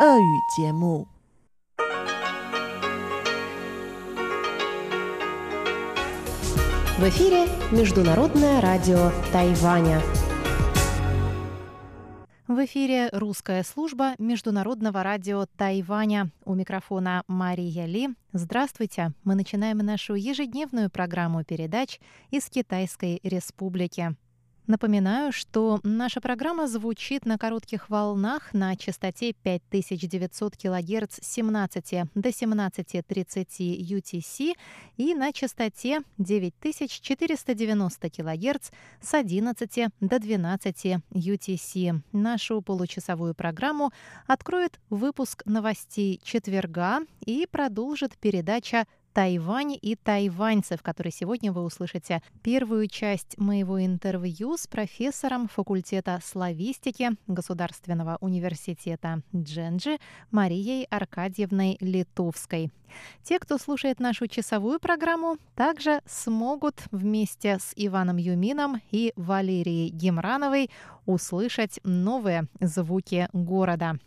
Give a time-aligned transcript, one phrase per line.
[0.00, 1.08] 俄语节目。
[6.98, 10.00] В эфире Международное радио Тайваня.
[12.46, 16.30] В эфире русская служба Международного радио Тайваня.
[16.44, 18.10] У микрофона Мария Ли.
[18.32, 19.12] Здравствуйте!
[19.24, 21.98] Мы начинаем нашу ежедневную программу передач
[22.30, 24.14] из Китайской Республики.
[24.69, 32.29] Напоминаю, что наша программа звучит на коротких волнах на частоте 5900 кГц с 17 до
[32.29, 34.53] 17.30 UTC
[34.97, 38.69] и на частоте 9490 кГц
[39.01, 42.01] с 11 до 12 UTC.
[42.11, 43.91] Нашу получасовую программу
[44.27, 48.85] откроет выпуск новостей четверга и продолжит передача
[49.19, 57.09] Тайвань и тайваньцев, который сегодня вы услышите первую часть моего интервью с профессором факультета славистики
[57.27, 59.97] Государственного университета Дженджи
[60.31, 62.71] Марией Аркадьевной Литовской.
[63.23, 70.69] Те, кто слушает нашу часовую программу, также смогут вместе с Иваном Юмином и Валерией Гемрановой
[71.05, 73.97] услышать новые звуки города.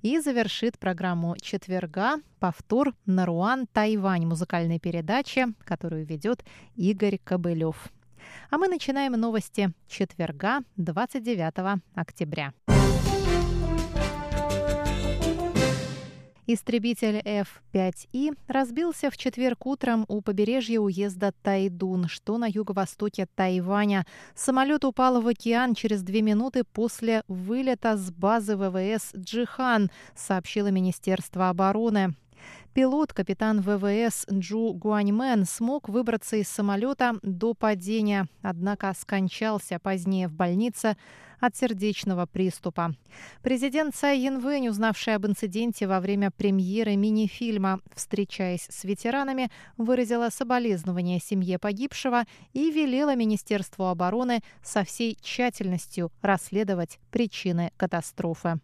[0.00, 6.44] И завершит программу четверга повтор «Наруан Тайвань» музыкальной передачи, которую ведет
[6.76, 7.90] Игорь Кобылев.
[8.50, 12.52] А мы начинаем новости четверга, 29 октября.
[16.54, 24.04] Истребитель F-5И разбился в четверг утром у побережья уезда Тайдун, что на юго-востоке Тайваня.
[24.34, 31.48] Самолет упал в океан через две минуты после вылета с базы ВВС «Джихан», сообщило Министерство
[31.48, 32.14] обороны.
[32.74, 40.32] Пилот, капитан ВВС Джу Гуаньмен, смог выбраться из самолета до падения, однако скончался позднее в
[40.32, 40.96] больнице
[41.38, 42.94] от сердечного приступа.
[43.42, 51.20] Президент Цай Янвэнь, узнавший об инциденте во время премьеры мини-фильма «Встречаясь с ветеранами», выразила соболезнования
[51.20, 58.60] семье погибшего и велела Министерству обороны со всей тщательностью расследовать причины катастрофы.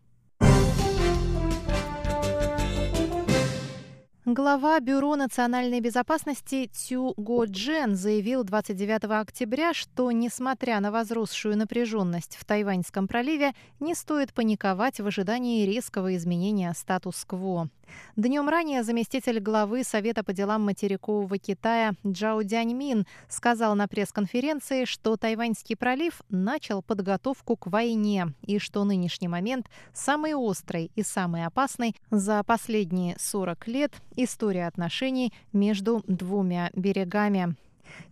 [4.30, 12.36] Глава Бюро национальной безопасности Цю Го Джен заявил 29 октября, что, несмотря на возросшую напряженность
[12.36, 17.70] в Тайваньском проливе, не стоит паниковать в ожидании резкого изменения статус-кво.
[18.16, 25.16] Днем ранее заместитель главы Совета по делам материкового Китая Джао Дяньмин сказал на пресс-конференции, что
[25.16, 31.94] Тайваньский пролив начал подготовку к войне и что нынешний момент самый острый и самый опасный
[32.10, 37.56] за последние 40 лет история отношений между двумя берегами.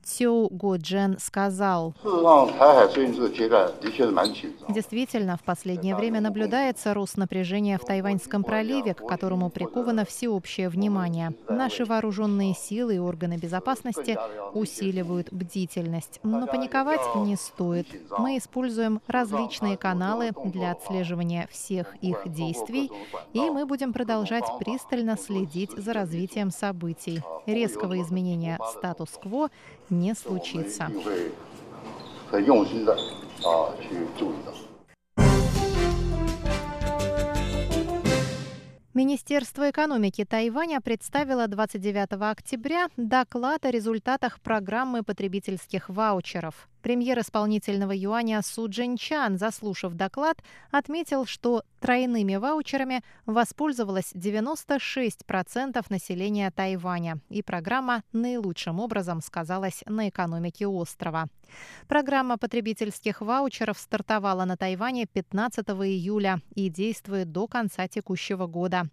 [0.06, 1.92] Цю Годжен сказал.
[4.68, 11.34] Действительно, в последнее время наблюдается рост напряжения в Тайваньском проливе, к которому приковано всеобщее внимание.
[11.48, 14.16] Наши вооруженные силы и органы безопасности
[14.54, 16.20] усиливают бдительность.
[16.22, 17.88] Но паниковать не стоит.
[18.16, 22.92] Мы используем различные каналы для отслеживания всех их действий,
[23.32, 27.22] и мы будем продолжать пристально следить за развитием событий.
[27.46, 29.50] Резкого изменения статус-кво
[29.90, 30.90] не случится.
[38.94, 46.68] Министерство экономики Тайваня представило 29 октября доклад о результатах программы потребительских ваучеров.
[46.86, 57.18] Премьер исполнительного юаня Су Джинчан, заслушав доклад, отметил, что тройными ваучерами воспользовалось 96% населения Тайваня,
[57.28, 61.26] и программа наилучшим образом сказалась на экономике острова.
[61.88, 68.84] Программа потребительских ваучеров стартовала на Тайване 15 июля и действует до конца текущего года.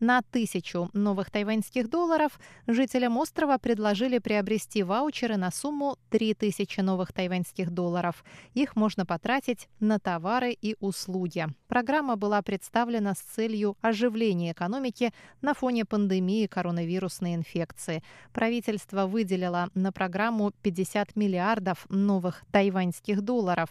[0.00, 7.37] На тысячу новых тайваньских долларов жителям острова предложили приобрести ваучеры на сумму 3000 новых тайваньских
[7.38, 8.24] тайваньских долларов.
[8.54, 11.46] Их можно потратить на товары и услуги.
[11.68, 18.02] Программа была представлена с целью оживления экономики на фоне пандемии коронавирусной инфекции.
[18.32, 23.70] Правительство выделило на программу 50 миллиардов новых тайваньских долларов.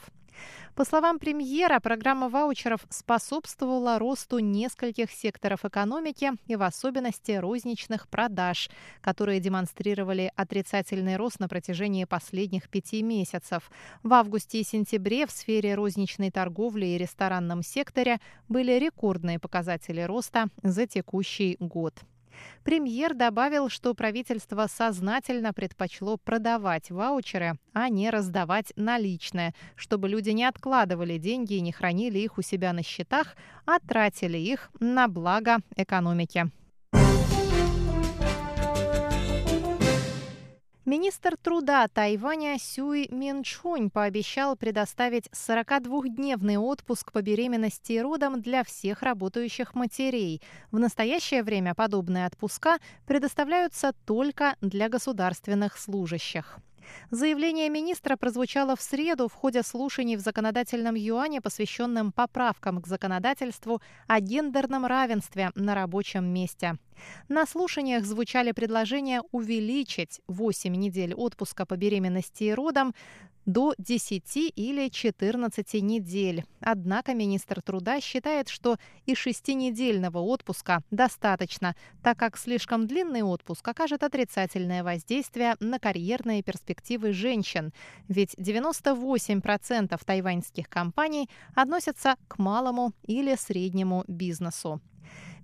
[0.75, 8.69] По словам премьера, программа ваучеров способствовала росту нескольких секторов экономики и в особенности розничных продаж,
[9.01, 13.71] которые демонстрировали отрицательный рост на протяжении последних пяти месяцев.
[14.03, 20.47] В августе и сентябре в сфере розничной торговли и ресторанном секторе были рекордные показатели роста
[20.61, 21.95] за текущий год.
[22.63, 30.45] Премьер добавил, что правительство сознательно предпочло продавать ваучеры, а не раздавать наличные, чтобы люди не
[30.45, 33.35] откладывали деньги и не хранили их у себя на счетах,
[33.65, 36.51] а тратили их на благо экономики.
[40.87, 49.01] Министр труда Тайваня Сюй Минчунь пообещал предоставить 42-дневный отпуск по беременности и родам для всех
[49.01, 50.41] работающих матерей.
[50.71, 56.57] В настоящее время подобные отпуска предоставляются только для государственных служащих.
[57.11, 63.81] Заявление министра прозвучало в среду в ходе слушаний в законодательном юане, посвященном поправкам к законодательству
[64.07, 66.77] о гендерном равенстве на рабочем месте.
[67.27, 72.93] На слушаниях звучали предложения увеличить 8 недель отпуска по беременности и родам
[73.47, 76.43] до 10 или 14 недель.
[76.59, 84.03] Однако министр труда считает, что и шестинедельного отпуска достаточно, так как слишком длинный отпуск окажет
[84.03, 87.71] отрицательное воздействие на карьерные перспективы женщин.
[88.09, 94.81] Ведь 98% тайваньских компаний относятся к малому или среднему бизнесу.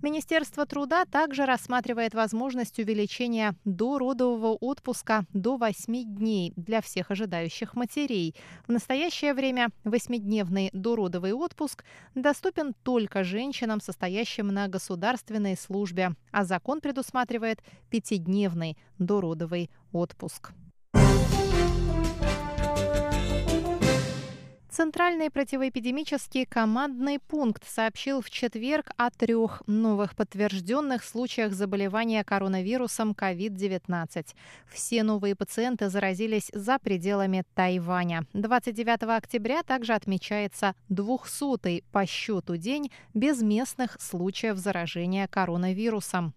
[0.02, 8.34] Министерство труда также рассматривает возможность увеличения дородового отпуска до 8 дней для всех ожидающих матерей.
[8.66, 16.80] В настоящее время восьмидневный дородовый отпуск доступен только женщинам, состоящим на государственной службе, а закон
[16.80, 20.52] предусматривает пятидневный дородовый отпуск.
[24.76, 34.34] Центральный противоэпидемический командный пункт сообщил в четверг о трех новых подтвержденных случаях заболевания коронавирусом COVID-19.
[34.66, 38.26] Все новые пациенты заразились за пределами Тайваня.
[38.32, 46.34] 29 октября также отмечается 200-й по счету день без местных случаев заражения коронавирусом.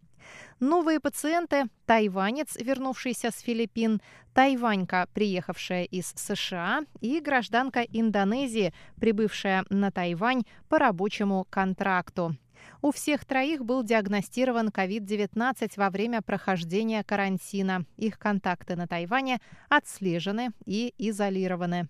[0.59, 4.01] Новые пациенты– тайванец, вернувшийся с Филиппин,
[4.33, 12.35] тайванька, приехавшая из США, и гражданка Индонезии, прибывшая на Тайвань по рабочему контракту.
[12.81, 17.85] У всех троих был диагностирован COVID-19 во время прохождения карантина.
[17.97, 19.39] Их контакты на Тайване
[19.69, 21.87] отслежены и изолированы.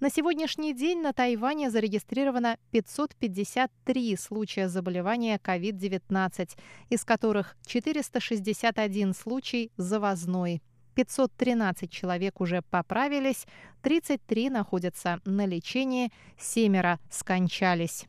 [0.00, 6.50] На сегодняшний день на Тайване зарегистрировано 553 случая заболевания COVID-19,
[6.88, 10.62] из которых 461 случай завозной.
[10.94, 13.46] 513 человек уже поправились,
[13.82, 18.06] 33 находятся на лечении, семеро скончались.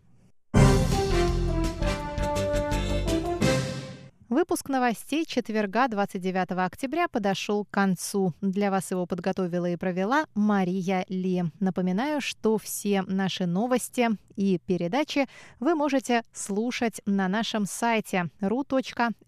[4.42, 8.34] Выпуск новостей четверга 29 октября подошел к концу.
[8.42, 11.44] Для вас его подготовила и провела Мария Ли.
[11.60, 15.28] Напоминаю, что все наши новости и передачи
[15.60, 19.20] вы можете слушать на нашем сайте ru.rti.org.tw,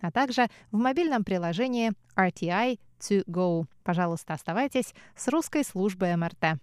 [0.00, 3.64] а также в мобильном приложении RTI To Go.
[3.82, 6.60] Пожалуйста, оставайтесь с русской службой МРТ.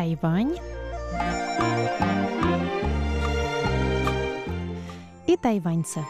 [0.00, 0.56] Тайвань
[5.26, 6.00] и тайваньцы.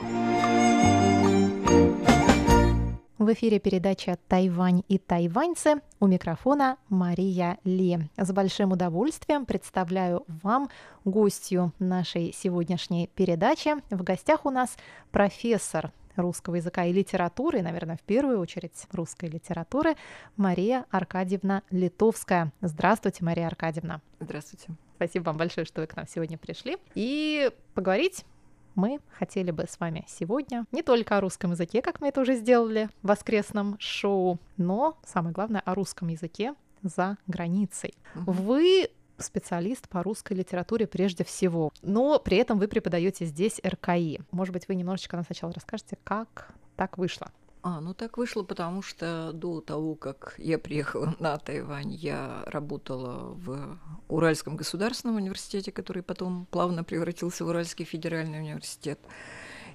[3.18, 7.98] В эфире передача «Тайвань и тайваньцы» у микрофона Мария Ли.
[8.16, 10.70] С большим удовольствием представляю вам
[11.04, 13.70] гостью нашей сегодняшней передачи.
[13.92, 14.76] В гостях у нас
[15.10, 15.90] профессор
[16.20, 19.96] русского языка и литературы, наверное, в первую очередь русской литературы,
[20.36, 22.52] Мария Аркадьевна Литовская.
[22.60, 24.00] Здравствуйте, Мария Аркадьевна.
[24.20, 24.68] Здравствуйте.
[24.96, 26.76] Спасибо вам большое, что вы к нам сегодня пришли.
[26.94, 28.24] И поговорить
[28.74, 32.36] мы хотели бы с вами сегодня не только о русском языке, как мы это уже
[32.36, 37.94] сделали в воскресном шоу, но самое главное о русском языке за границей.
[38.14, 38.90] Вы
[39.22, 44.20] специалист по русской литературе прежде всего, но при этом вы преподаете здесь РКИ.
[44.30, 47.30] Может быть, вы немножечко нам сначала расскажете, как так вышло?
[47.62, 53.34] А, ну так вышло, потому что до того, как я приехала на Тайвань, я работала
[53.34, 58.98] в Уральском государственном университете, который потом плавно превратился в Уральский федеральный университет.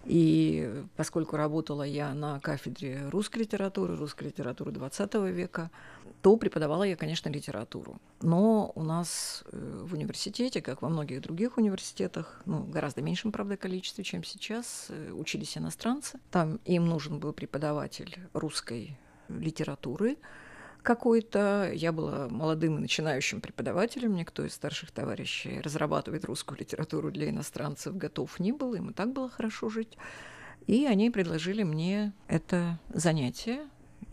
[0.06, 5.72] И поскольку работала я на кафедре русской литературы, русской литературы XX века,
[6.26, 8.02] то преподавала я, конечно, литературу.
[8.20, 13.58] Но у нас э, в университете, как во многих других университетах, ну, гораздо меньшем, правда,
[13.58, 16.20] количестве, чем сейчас, э, учились иностранцы.
[16.32, 18.98] Там им нужен был преподаватель русской
[19.30, 20.18] литературы,
[20.82, 21.72] какой-то.
[21.72, 24.16] Я была молодым и начинающим преподавателем.
[24.16, 28.74] Никто из старших товарищей разрабатывать русскую литературу для иностранцев готов не был.
[28.74, 29.96] Им и так было хорошо жить.
[30.66, 33.60] И они предложили мне это занятие.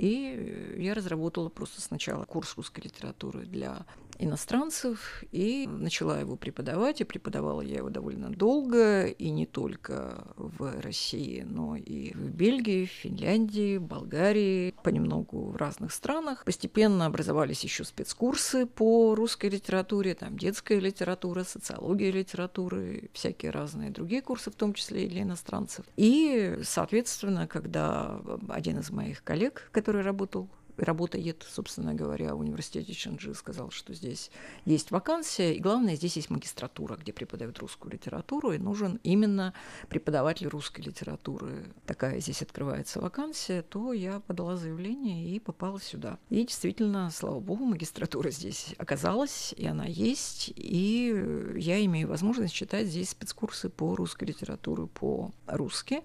[0.03, 3.87] И я разработала просто сначала курс русской литературы для
[4.19, 7.01] иностранцев и начала его преподавать.
[7.01, 12.85] И преподавала я его довольно долго, и не только в России, но и в Бельгии,
[12.85, 16.45] Финляндии, Болгарии, понемногу в разных странах.
[16.45, 24.23] Постепенно образовались еще спецкурсы по русской литературе, там детская литература, социология литературы, всякие разные другие
[24.23, 25.85] курсы, в том числе и для иностранцев.
[25.97, 33.35] И, соответственно, когда один из моих коллег, который работал работает, собственно говоря, в университете Чанджи,
[33.35, 34.31] сказал, что здесь
[34.65, 39.55] есть вакансия, и главное, здесь есть магистратура, где преподают русскую литературу, и нужен именно
[39.89, 41.67] преподаватель русской литературы.
[41.87, 46.19] Такая здесь открывается вакансия, то я подала заявление и попала сюда.
[46.31, 52.87] И действительно, слава богу, магистратура здесь оказалась, и она есть, и я имею возможность читать
[52.87, 56.03] здесь спецкурсы по русской литературе по-русски.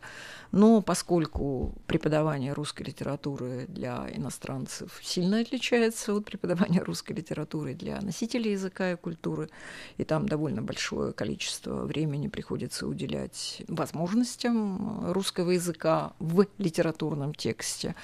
[0.52, 8.02] Но поскольку преподавание русской литературы для иностранцев иностранцев сильно отличается от преподавания русской литературы для
[8.02, 9.50] носителей языка и культуры,
[9.98, 17.96] и там довольно большое количество времени приходится уделять возможностям русского языка в литературном тексте,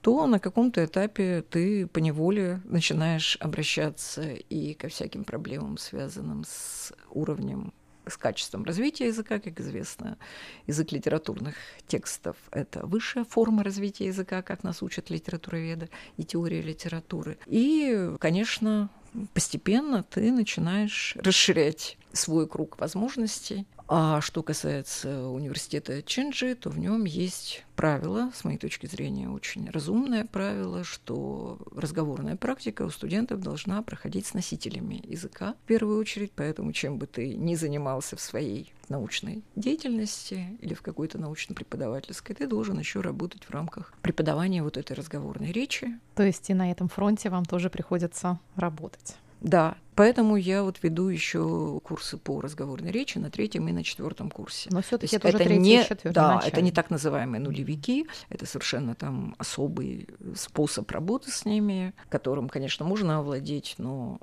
[0.00, 7.72] то на каком-то этапе ты поневоле начинаешь обращаться и ко всяким проблемам, связанным с уровнем
[8.06, 10.18] с качеством развития языка, как известно,
[10.66, 11.56] язык литературных
[11.86, 17.38] текстов– это высшая форма развития языка, как нас учат литературоведы и теория литературы.
[17.46, 18.90] И, конечно,
[19.32, 23.66] постепенно ты начинаешь расширять свой круг возможностей.
[23.86, 29.68] А что касается университета Чинджи, то в нем есть правило, с моей точки зрения, очень
[29.68, 36.32] разумное правило, что разговорная практика у студентов должна проходить с носителями языка в первую очередь,
[36.34, 42.46] поэтому чем бы ты ни занимался в своей научной деятельности или в какой-то научно-преподавательской, ты
[42.46, 45.98] должен еще работать в рамках преподавания вот этой разговорной речи.
[46.14, 49.16] То есть и на этом фронте вам тоже приходится работать.
[49.44, 54.30] Да, поэтому я вот веду еще курсы по разговорной речи на третьем и на четвертом
[54.30, 54.70] курсе.
[54.72, 56.48] Но все-таки это, это не, четвертый, да, начальный.
[56.48, 62.86] это не так называемые нулевики, это совершенно там особый способ работы с ними, которым, конечно,
[62.86, 64.18] можно овладеть, но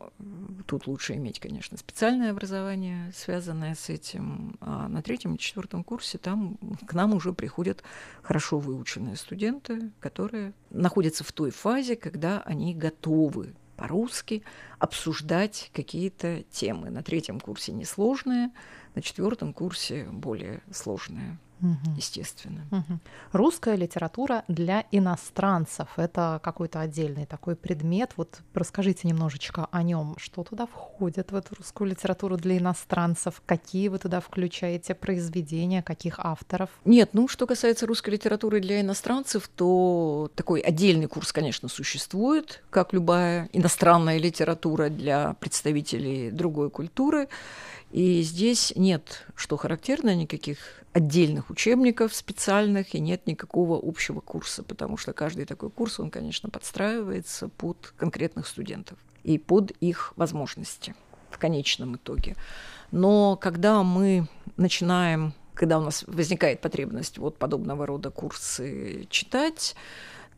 [0.65, 4.55] тут лучше иметь, конечно, специальное образование, связанное с этим.
[4.59, 7.83] А на третьем и четвертом курсе там к нам уже приходят
[8.23, 14.43] хорошо выученные студенты, которые находятся в той фазе, когда они готовы по-русски,
[14.77, 16.91] обсуждать какие-то темы.
[16.91, 18.51] На третьем курсе несложные,
[18.93, 21.95] на четвертом курсе более сложные угу.
[21.95, 22.65] естественно.
[22.71, 22.99] Угу.
[23.33, 28.11] Русская литература для иностранцев– это какой-то отдельный такой предмет.
[28.17, 33.87] Вот расскажите немножечко о нем, что туда входит в эту русскую литературу для иностранцев, какие
[33.87, 36.69] вы туда включаете произведения, каких авторов?
[36.85, 42.93] Нет, ну что касается русской литературы для иностранцев, то такой отдельный курс, конечно, существует, как
[42.93, 47.27] любая иностранная литература для представителей другой культуры.
[47.91, 50.57] И здесь нет, что характерно, никаких
[50.93, 56.49] отдельных учебников специальных и нет никакого общего курса, потому что каждый такой курс, он, конечно,
[56.49, 60.95] подстраивается под конкретных студентов и под их возможности
[61.29, 62.35] в конечном итоге.
[62.91, 69.75] Но когда мы начинаем, когда у нас возникает потребность вот подобного рода курсы читать,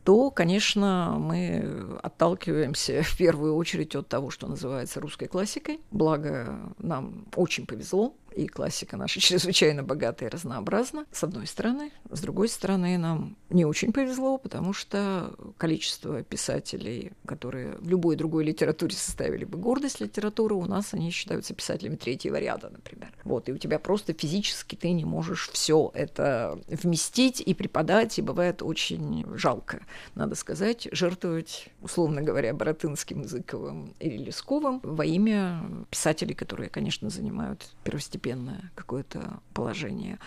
[0.04, 5.80] то, конечно, мы отталкиваемся в первую очередь от того, что называется русской классикой.
[5.90, 11.92] Благо, нам очень повезло, и классика наша чрезвычайно богата и разнообразна, с одной стороны.
[12.10, 18.44] С другой стороны, нам не очень повезло, потому что количество писателей, которые в любой другой
[18.44, 23.12] литературе составили бы гордость литературы, у нас они считаются писателями третьего ряда, например.
[23.24, 28.22] Вот, и у тебя просто физически ты не можешь все это вместить и преподать, и
[28.22, 36.34] бывает очень жалко, надо сказать, жертвовать, условно говоря, Боротынским, Языковым или Лесковым во имя писателей,
[36.34, 40.18] которые, конечно, занимают первостепенное первостепенное какое-то положение.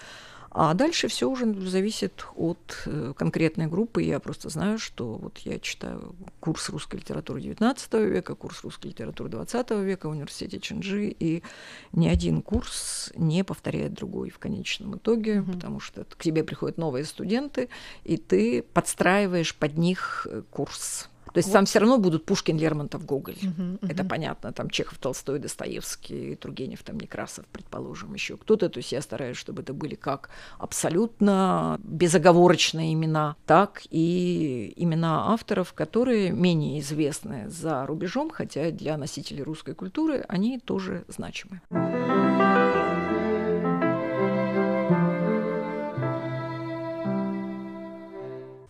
[0.49, 4.01] А дальше все уже зависит от э, конкретной группы.
[4.01, 9.29] Я просто знаю, что вот я читаю курс русской литературы XIX века, курс русской литературы
[9.29, 11.43] XX века в университете Чинджи, и
[11.91, 15.53] ни один курс не повторяет другой в конечном итоге, mm-hmm.
[15.53, 17.69] потому что к тебе приходят новые студенты,
[18.03, 21.09] и ты подстраиваешь под них э, курс.
[21.37, 21.53] То есть вот.
[21.53, 23.35] там все равно будут Пушкин, Лермонтов, Гоголь.
[23.35, 23.87] Угу, угу.
[23.87, 24.51] Это понятно.
[24.51, 28.69] Там Чехов, Толстой, Достоевский, Тургенев, там Некрасов, предположим, еще кто-то.
[28.69, 35.73] То есть я стараюсь, чтобы это были как абсолютно безоговорочные имена, так и имена авторов,
[35.73, 41.61] которые менее известны за рубежом, хотя для носителей русской культуры они тоже значимы.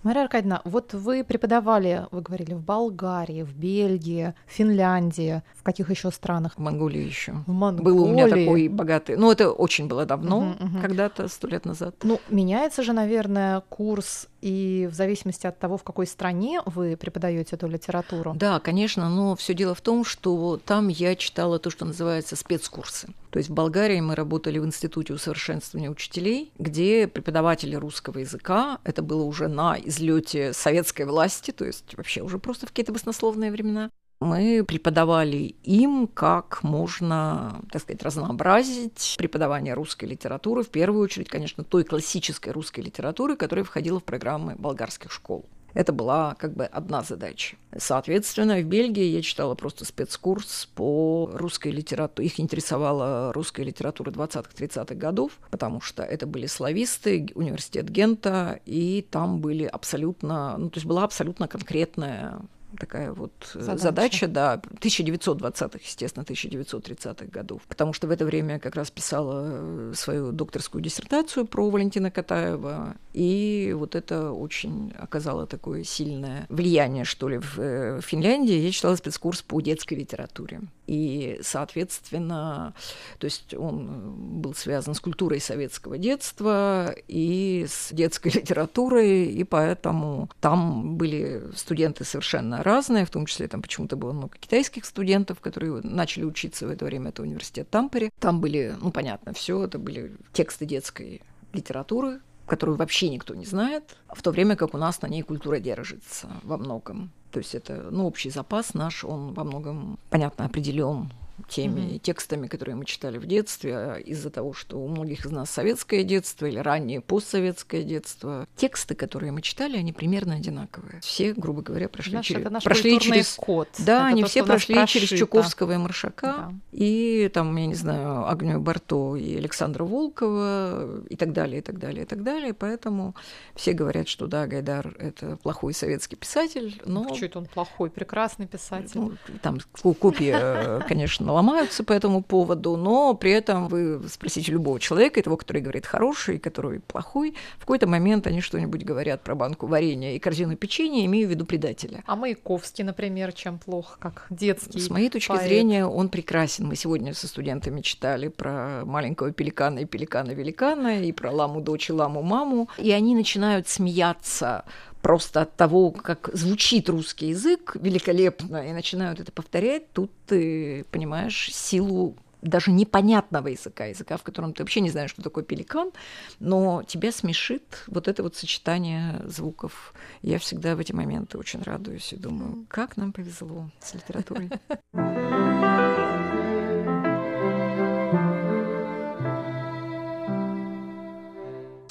[0.08, 5.90] Мария Аркадьевна, вот вы преподавали, вы говорили, в Болгарии, в Бельгии, в Финляндии, в каких
[5.90, 6.54] еще странах?
[6.56, 7.44] В Монголии еще.
[7.46, 7.84] В Монголии.
[7.84, 9.18] Был у меня такой богатый.
[9.18, 10.80] Ну, это очень было давно, угу, угу.
[10.82, 11.94] когда-то, сто лет назад.
[12.04, 17.58] Ну, меняется же, наверное, курс и в зависимости от того, в какой стране вы преподаете
[17.58, 18.34] эту литературу.
[18.34, 23.10] Да, конечно, но все дело в том, что там я читала то, что называется спецкурсы.
[23.38, 29.03] То есть в Болгарии мы работали в Институте усовершенствования учителей, где преподаватели русского языка, это
[29.03, 33.91] было уже на излете советской власти, то есть вообще уже просто в какие-то баснословные времена,
[34.20, 41.63] мы преподавали им, как можно, так сказать, разнообразить преподавание русской литературы, в первую очередь, конечно,
[41.63, 45.46] той классической русской литературы, которая входила в программы болгарских школ.
[45.77, 47.55] Это была как бы одна задача.
[47.77, 52.29] Соответственно, в Бельгии я читала просто спецкурс по русской литературе.
[52.29, 59.39] Их интересовала русская литература 20-30-х годов, потому что это были слависты, университет Гента, и там
[59.39, 62.41] были абсолютно, ну, то есть была абсолютно конкретная
[62.79, 68.55] такая вот э, задача, задача да, 1920-х, естественно, 1930-х годов, потому что в это время
[68.55, 74.94] я как раз писала э, свою докторскую диссертацию про Валентина Катаева, и вот это очень
[74.96, 78.54] оказало такое сильное влияние, что ли, в э, Финляндии.
[78.54, 80.62] Я читала спецкурс по детской литературе.
[80.86, 82.76] И, соответственно,
[83.18, 90.30] то есть он был связан с культурой советского детства и с детской литературой, и поэтому
[90.40, 95.82] там были студенты совершенно разные, в том числе там почему-то было много китайских студентов, которые
[95.82, 98.12] начали учиться в это время, это университет Тампере.
[98.20, 103.98] Там были, ну, понятно, все это были тексты детской литературы, которую вообще никто не знает,
[104.10, 107.12] в то время как у нас на ней культура держится во многом.
[107.32, 111.12] То есть это, ну, общий запас наш, он во многом, понятно, определен
[111.50, 112.00] теми mm-hmm.
[112.00, 116.03] текстами, которые мы читали в детстве, а из-за того, что у многих из нас советское
[116.03, 121.01] детство или раннее постсоветское детство, тексты, которые мы читали, они примерно одинаковые.
[121.01, 122.41] Все, грубо говоря, прошли наш, через...
[122.41, 123.70] Это наш прошли через код.
[123.79, 126.53] Да, это они то, все прошли через Чуковского и Маршака, да.
[126.72, 131.79] и там, я не знаю, Агнию Барто и Александра Волкова и так далее, и так
[131.79, 132.53] далее, и так далее.
[132.53, 133.15] Поэтому
[133.56, 137.13] все говорят, что да, Гайдар— это плохой советский писатель, но...
[137.15, 139.00] Чуть он плохой, прекрасный писатель.
[139.00, 140.82] Ну, там копии, э,
[141.27, 145.61] конечно, ломаются по этому поводу, но при этом вы спросите любого человека, и того, который
[145.61, 150.20] говорит хороший, и который плохой, в какой-то момент они что-нибудь говорят про банку варенья и
[150.20, 152.03] корзину печенья, имею в виду предателя.
[152.05, 155.44] А Маяковский, например, чем плох, как детский С моей точки поэт.
[155.44, 156.68] зрения, он прекрасен.
[156.68, 161.94] Мы сегодня со студентами читали про маленького пеликана и пеликана-великана, и про ламу дочь и
[161.94, 164.66] ламу маму, и они начинают смеяться
[165.01, 171.50] просто от того, как звучит русский язык великолепно, и начинают это повторять, тут ты понимаешь
[171.53, 175.92] силу даже непонятного языка, языка, в котором ты вообще не знаешь, что такое пеликан,
[176.40, 179.94] но тебя смешит вот это вот сочетание звуков.
[180.22, 184.50] Я всегда в эти моменты очень радуюсь и думаю, как нам повезло с литературой.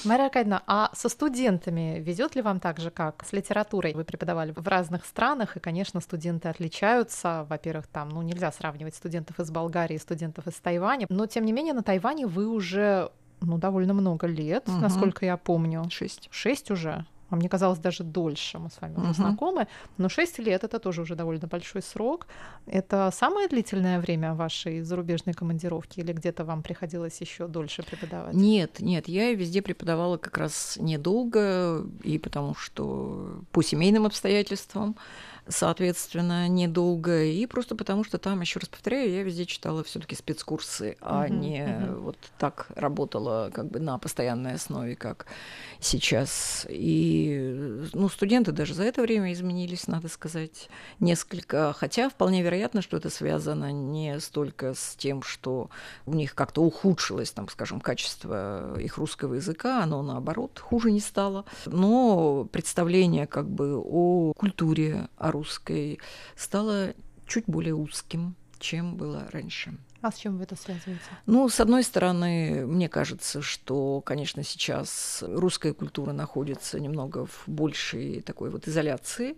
[0.07, 3.93] Мария Аркадьевна, а со студентами везет ли вам так же, как с литературой?
[3.95, 7.47] Вы преподавали в разных странах, и, конечно, студенты отличаются.
[7.49, 11.75] Во-первых, там, ну, нельзя сравнивать студентов из Болгарии студентов из Тайваня, но, тем не менее,
[11.75, 14.79] на Тайване вы уже ну, довольно много лет, угу.
[14.79, 15.85] насколько я помню.
[15.91, 16.29] Шесть.
[16.31, 17.05] Шесть уже?
[17.31, 19.15] А мне казалось даже дольше, мы с вами уже uh-huh.
[19.15, 19.67] знакомы,
[19.99, 22.27] но 6 лет это тоже уже довольно большой срок.
[22.67, 28.35] Это самое длительное время вашей зарубежной командировки или где-то вам приходилось еще дольше преподавать?
[28.35, 34.97] Нет, нет, я везде преподавала как раз недолго, и потому что по семейным обстоятельствам
[35.49, 40.97] соответственно, недолго, и просто потому что там, еще раз повторяю, я везде читала все-таки спецкурсы,
[41.01, 41.99] а uh-huh, не uh-huh.
[41.99, 45.27] вот так работала как бы на постоянной основе, как
[45.81, 46.67] сейчас.
[46.69, 50.69] И ну, студенты даже за это время изменились, надо сказать,
[51.01, 55.71] несколько, хотя вполне вероятно, что это связано не столько с тем, что
[56.07, 61.45] у них как-то ухудшилось, там, скажем, качество их русского языка, оно наоборот хуже не стало,
[61.67, 65.99] но представление как бы о культуре, о русской
[66.35, 66.95] стало
[67.27, 69.77] чуть более узким, чем было раньше.
[70.03, 71.03] А с чем вы это связываете?
[71.27, 78.21] Ну, с одной стороны, мне кажется, что, конечно, сейчас русская культура находится немного в большей
[78.21, 79.37] такой вот изоляции.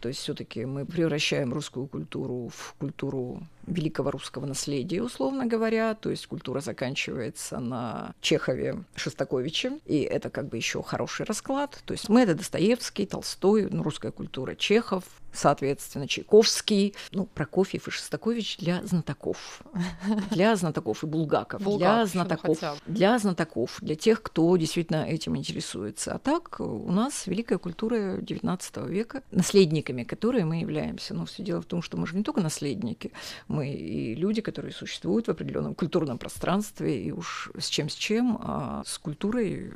[0.00, 5.94] То есть все таки мы превращаем русскую культуру в культуру великого русского наследия, условно говоря,
[5.94, 11.80] то есть культура заканчивается на Чехове, Шостаковиче, и это как бы еще хороший расклад.
[11.84, 17.90] То есть мы это Достоевский, Толстой, ну, русская культура, Чехов, соответственно, Чайковский, ну, Прокофьев и
[17.90, 19.62] Шостакович для знатоков.
[20.30, 21.62] Для знатоков и Булгаков.
[21.62, 22.58] для знатоков.
[22.86, 26.14] Для знатоков, для тех, кто действительно этим интересуется.
[26.14, 31.14] А так у нас великая культура XIX века, наследниками которой мы являемся.
[31.14, 33.12] Но все дело в том, что мы же не только наследники,
[33.48, 38.38] мы и люди, которые существуют в определенном культурном пространстве, и уж с чем с чем,
[38.40, 39.72] а с культурой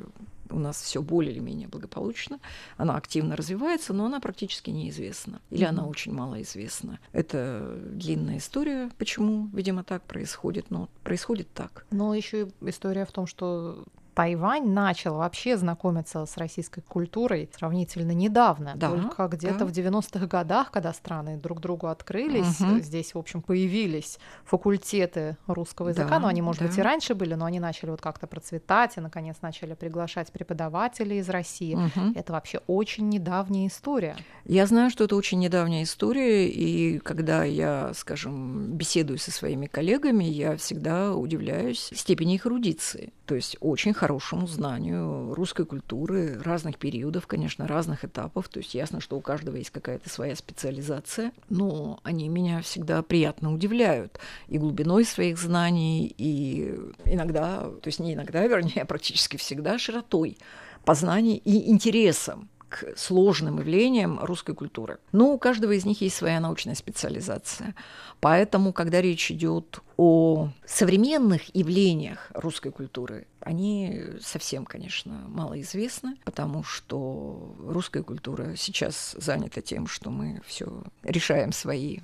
[0.49, 2.39] у нас все более или менее благополучно,
[2.77, 5.69] она активно развивается, но она практически неизвестна, или mm-hmm.
[5.69, 6.99] она очень мало известна.
[7.13, 11.85] Это длинная история, почему, видимо, так происходит, но происходит так.
[11.91, 18.73] Но еще история в том, что Тайвань начал вообще знакомиться с российской культурой сравнительно недавно.
[18.75, 19.65] Да, Только где-то да.
[19.65, 22.79] в 90-х годах, когда страны друг другу открылись, угу.
[22.79, 26.07] здесь, в общем, появились факультеты русского языка.
[26.07, 26.67] Да, ну, они, может да.
[26.69, 31.19] быть, и раньше были, но они начали вот как-то процветать и, наконец, начали приглашать преподавателей
[31.19, 31.75] из России.
[31.75, 32.13] Угу.
[32.15, 34.15] Это вообще очень недавняя история.
[34.45, 40.23] Я знаю, что это очень недавняя история, и когда я, скажем, беседую со своими коллегами,
[40.23, 43.11] я всегда удивляюсь степени их эрудиции.
[43.25, 48.47] То есть очень хорошему знанию русской культуры разных периодов, конечно, разных этапов.
[48.49, 53.51] То есть ясно, что у каждого есть какая-то своя специализация, но они меня всегда приятно
[53.51, 59.79] удивляют и глубиной своих знаний, и иногда, то есть не иногда, вернее, а практически всегда
[59.79, 60.37] широтой
[60.83, 64.99] познаний и интересом к сложным явлениям русской культуры.
[65.11, 67.73] Но у каждого из них есть своя научная специализация.
[68.19, 77.55] Поэтому, когда речь идет о современных явлениях русской культуры, они совсем, конечно, малоизвестны, потому что
[77.59, 81.99] русская культура сейчас занята тем, что мы все решаем свои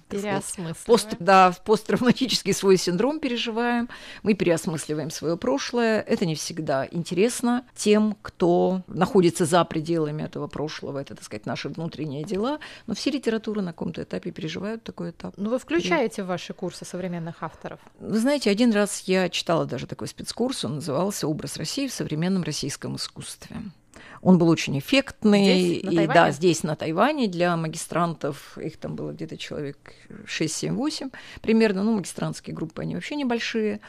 [0.85, 3.89] пост, да, посттравматический свой синдром переживаем,
[4.21, 6.01] мы переосмысливаем свое прошлое.
[6.01, 10.99] Это не всегда интересно тем, кто находится за пределами этого прошлого.
[10.99, 12.59] Это, так сказать, наши внутренние дела.
[12.85, 15.33] Но все литературы на каком-то этапе переживают такой этап.
[15.37, 17.79] Но ну, вы включаете в ваши курсы современных авторов?
[17.99, 22.43] Вы знаете, один раз я читала даже такой спецкурс, он назывался «Образ России в современном
[22.43, 23.57] российском искусстве».
[24.21, 25.79] Он был очень эффектный.
[25.79, 29.77] Здесь, и да, здесь, на Тайване, для магистрантов, их там было где-то человек
[30.25, 33.79] 6-7-8 примерно, ну, магистрантские группы, они вообще небольшие.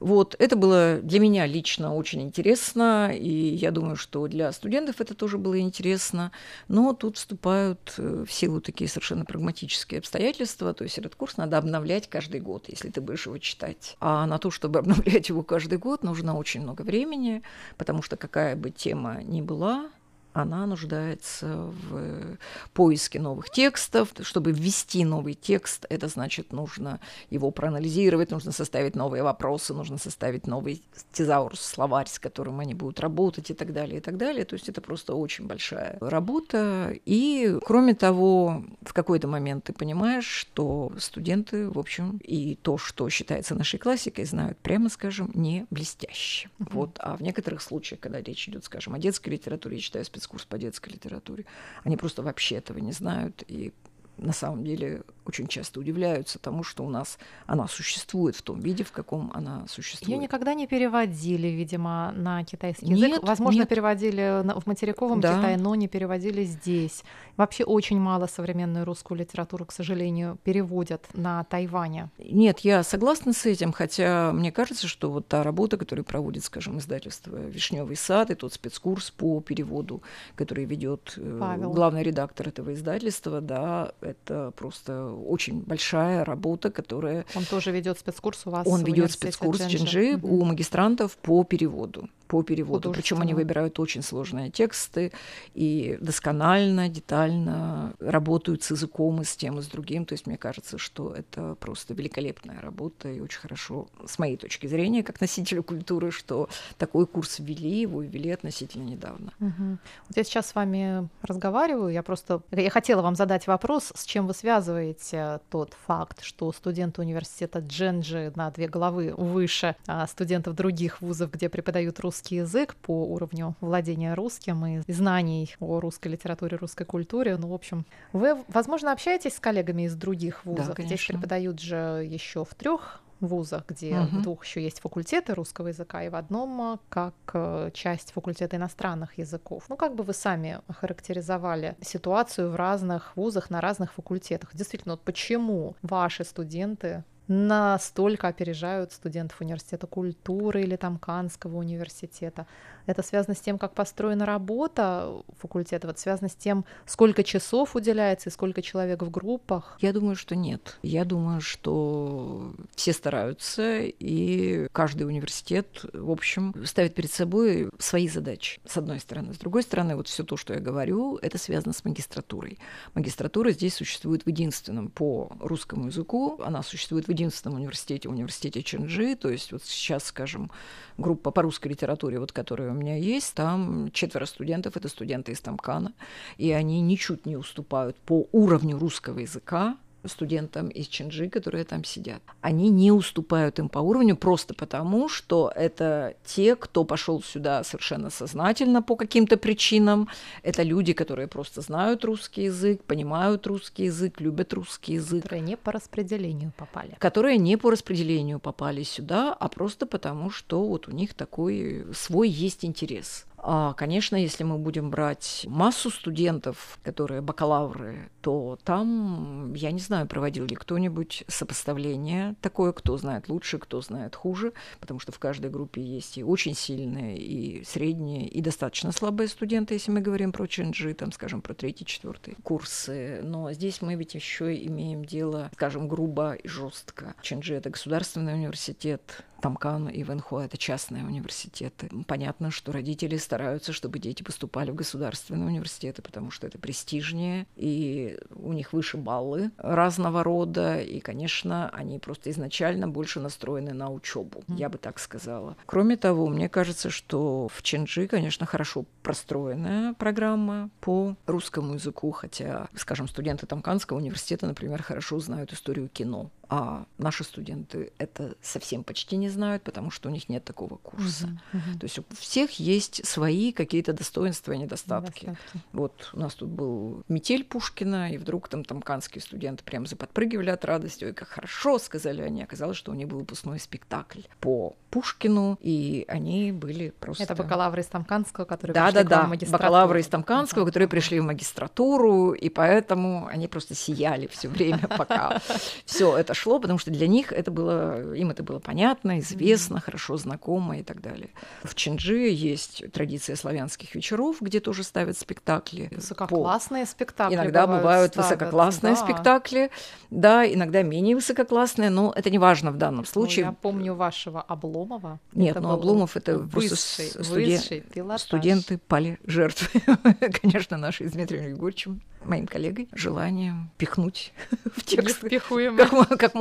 [0.00, 5.14] Вот, это было для меня лично очень интересно, и я думаю, что для студентов это
[5.14, 6.32] тоже было интересно.
[6.68, 11.58] Но тут вступают э, в силу такие совершенно прагматические обстоятельства, то есть этот курс надо
[11.58, 13.96] обновлять каждый год, если ты будешь его читать.
[14.00, 17.42] А на то, чтобы обновлять его каждый год, нужно очень много времени,
[17.76, 19.90] потому что какая бы тема ни была,
[20.32, 22.38] она нуждается в
[22.72, 24.12] поиске новых текстов.
[24.22, 30.46] Чтобы ввести новый текст, это значит, нужно его проанализировать, нужно составить новые вопросы, нужно составить
[30.46, 34.44] новый тезаурус, словарь, с которым они будут работать и так далее, и так далее.
[34.44, 36.94] То есть это просто очень большая работа.
[37.04, 43.08] И, кроме того, в какой-то момент ты понимаешь, что студенты, в общем, и то, что
[43.08, 46.48] считается нашей классикой, знают, прямо скажем, не блестяще.
[46.48, 46.68] Mm-hmm.
[46.72, 46.96] Вот.
[46.98, 50.58] А в некоторых случаях, когда речь идет, скажем, о детской литературе, я читаю спецкурс по
[50.58, 51.44] детской литературе.
[51.84, 53.72] Они просто вообще этого не знают и
[54.20, 58.84] на самом деле очень часто удивляются тому, что у нас она существует в том виде,
[58.84, 60.08] в каком она существует.
[60.08, 63.08] Ее никогда не переводили, видимо, на китайский язык.
[63.08, 63.68] Нет, Возможно, нет.
[63.68, 65.36] переводили в материковом да.
[65.36, 67.04] Китае, но не переводили здесь.
[67.36, 72.10] Вообще очень мало современную русскую литературу, к сожалению, переводят на Тайване.
[72.18, 76.78] Нет, я согласна с этим, хотя мне кажется, что вот та работа, которую проводит, скажем,
[76.78, 80.02] издательство Вишневый сад и тот спецкурс по переводу,
[80.34, 87.24] который ведет э, главный редактор этого издательства, да, это просто очень большая работа, которая...
[87.34, 88.66] Он тоже ведет спецкурс у вас?
[88.66, 92.92] Он ведет спецкурс Чинджи у магистрантов по переводу по переводу.
[92.92, 95.10] Причем они выбирают очень сложные тексты
[95.52, 100.04] и досконально, детально работают с языком и с тем, и с другим.
[100.04, 104.68] То есть мне кажется, что это просто великолепная работа и очень хорошо, с моей точки
[104.68, 109.32] зрения, как носителя культуры, что такой курс ввели, его ввели относительно недавно.
[109.40, 109.78] Угу.
[110.08, 112.42] Вот я сейчас с вами разговариваю, я просто...
[112.52, 118.32] Я хотела вам задать вопрос, с чем вы связываете тот факт, что студенты университета Дженджи
[118.36, 123.54] на две головы выше а студентов других вузов, где преподают русский русский язык по уровню
[123.62, 127.38] владения русским и знаний о русской литературе, русской культуре.
[127.38, 130.76] Ну, в общем, вы, возможно, общаетесь с коллегами из других вузов.
[130.76, 134.06] Да, Здесь преподают же еще в трех вузах, где uh-huh.
[134.06, 138.56] в двух еще есть факультеты русского языка, и в одном а, как э, часть факультета
[138.56, 139.64] иностранных языков.
[139.68, 144.50] Ну, как бы вы сами охарактеризовали ситуацию в разных вузах на разных факультетах?
[144.54, 152.46] Действительно, вот почему ваши студенты настолько опережают студентов университета культуры или там Канского университета.
[152.86, 158.30] Это связано с тем, как построена работа факультета, вот связано с тем, сколько часов уделяется
[158.30, 159.78] и сколько человек в группах?
[159.80, 160.78] Я думаю, что нет.
[160.82, 168.60] Я думаю, что все стараются, и каждый университет, в общем, ставит перед собой свои задачи,
[168.66, 169.34] с одной стороны.
[169.34, 172.58] С другой стороны, вот все то, что я говорю, это связано с магистратурой.
[172.94, 179.14] Магистратура здесь существует в единственном по русскому языку, она существует в единственном университете, университете Ченджи,
[179.14, 180.50] то есть вот сейчас, скажем,
[180.96, 185.40] группа по русской литературе, вот которая у меня есть, там четверо студентов, это студенты из
[185.40, 185.92] Тамкана,
[186.38, 189.76] и они ничуть не уступают по уровню русского языка
[190.08, 192.22] студентам из Чинджи, которые там сидят.
[192.40, 198.10] Они не уступают им по уровню просто потому, что это те, кто пошел сюда совершенно
[198.10, 200.08] сознательно по каким-то причинам.
[200.42, 205.22] Это люди, которые просто знают русский язык, понимают русский язык, любят русский язык.
[205.22, 206.96] Которые не по распределению попали.
[206.98, 212.28] Которые не по распределению попали сюда, а просто потому, что вот у них такой свой
[212.28, 213.26] есть интерес.
[213.42, 220.06] А, конечно, если мы будем брать массу студентов, которые бакалавры, то там, я не знаю,
[220.06, 225.50] проводил ли кто-нибудь сопоставление такое, кто знает лучше, кто знает хуже, потому что в каждой
[225.50, 230.46] группе есть и очень сильные, и средние, и достаточно слабые студенты, если мы говорим про
[230.46, 233.20] Ченджи, там, скажем, про третий, четвертый курсы.
[233.22, 237.14] Но здесь мы ведь еще имеем дело, скажем, грубо и жестко.
[237.22, 241.90] Ченджи– это государственный университет, Тамкан и Венхуа– это частные университеты.
[242.06, 248.18] Понятно, что родители стараются, чтобы дети поступали в государственные университеты, потому что это престижнее, и
[248.34, 254.42] у них выше баллы разного рода, и, конечно, они просто изначально больше настроены на учебу,
[254.48, 255.56] я бы так сказала.
[255.66, 262.66] Кроме того, мне кажется, что в Ченджи, конечно, хорошо простроенная программа по русскому языку, хотя,
[262.74, 269.16] скажем, студенты Тамканского университета, например, хорошо знают историю кино а наши студенты это совсем почти
[269.16, 271.26] не знают, потому что у них нет такого курса.
[271.52, 271.78] Uh-huh, uh-huh.
[271.78, 275.26] То есть у всех есть свои какие-то достоинства и недостатки.
[275.26, 275.62] недостатки.
[275.72, 280.64] Вот у нас тут был метель Пушкина, и вдруг там тамканские студенты прям заподпрыгивали от
[280.64, 281.04] радости.
[281.04, 282.42] Ой, как хорошо, сказали они.
[282.42, 287.22] Оказалось, что у них был выпускной спектакль по Пушкину, и они были просто...
[287.22, 291.24] Это бакалавры из Тамканского, которые да, пришли да, да, бакалавры из Тамканского, которые пришли в
[291.24, 295.40] магистратуру, и поэтому они просто сияли все время, пока
[295.84, 299.80] все это шло, потому что для них это было, им это было понятно, известно, mm-hmm.
[299.82, 301.30] хорошо знакомо и так далее.
[301.62, 305.88] В Чинджи есть традиция славянских вечеров, где тоже ставят спектакли.
[305.92, 306.90] Высококлассные по...
[306.90, 307.34] спектакли.
[307.34, 309.04] Иногда бывают, бывают высококлассные да.
[309.04, 309.70] спектакли,
[310.10, 313.44] да, иногда менее высококлассные, но это не важно в данном случае.
[313.44, 315.20] Ну, я помню вашего Обломова.
[315.32, 318.18] Нет, это ну Обломов это высший, просто студен...
[318.18, 319.80] студенты пали жертвы,
[320.42, 324.32] конечно, наши с Дмитрием Егорчем моим коллегой желанием пихнуть
[324.76, 326.34] в текст как, как, можно, как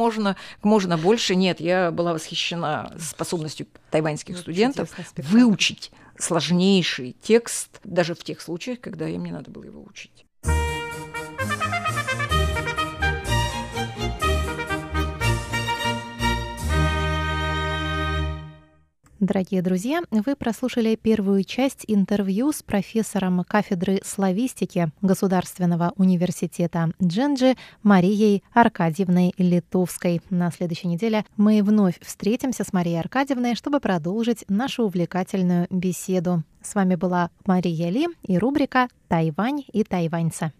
[0.63, 1.35] можно больше.
[1.35, 8.81] Нет, я была восхищена способностью тайваньских ну, студентов выучить сложнейший текст, даже в тех случаях,
[8.81, 10.25] когда им не надо было его учить.
[19.19, 28.43] Дорогие друзья, вы прослушали первую часть интервью с профессором кафедры славистики Государственного университета Дженджи Марией
[28.53, 30.21] Аркадьевной Литовской.
[30.29, 36.43] На следующей неделе мы вновь встретимся с Марией Аркадьевной, чтобы продолжить нашу увлекательную беседу.
[36.61, 40.53] С вами была Мария Ли и рубрика «Тайвань и тайваньцы».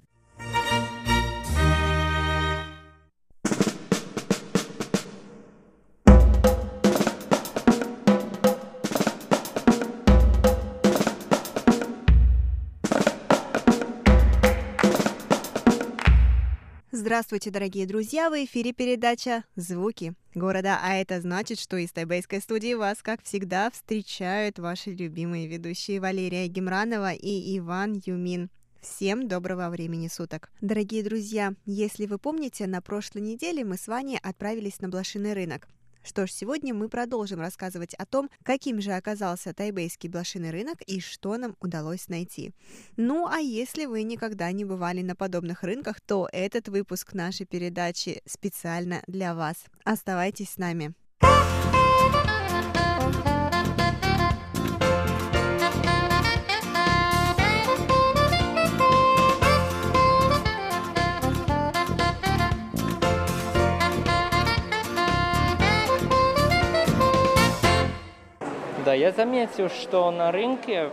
[17.00, 18.30] Здравствуйте, дорогие друзья!
[18.30, 23.72] В эфире передача «Звуки города», а это значит, что из тайбэйской студии вас, как всегда,
[23.72, 28.50] встречают ваши любимые ведущие Валерия Гемранова и Иван Юмин.
[28.82, 30.52] Всем доброго времени суток.
[30.60, 35.70] Дорогие друзья, если вы помните, на прошлой неделе мы с вами отправились на блошиный рынок.
[36.04, 41.00] Что ж, сегодня мы продолжим рассказывать о том, каким же оказался тайбейский блошиный рынок и
[41.00, 42.52] что нам удалось найти.
[42.98, 48.22] Ну а если вы никогда не бывали на подобных рынках, то этот выпуск нашей передачи
[48.26, 49.66] специально для вас.
[49.84, 50.94] Оставайтесь с нами.
[68.90, 70.90] Да, я заметил, что на рынке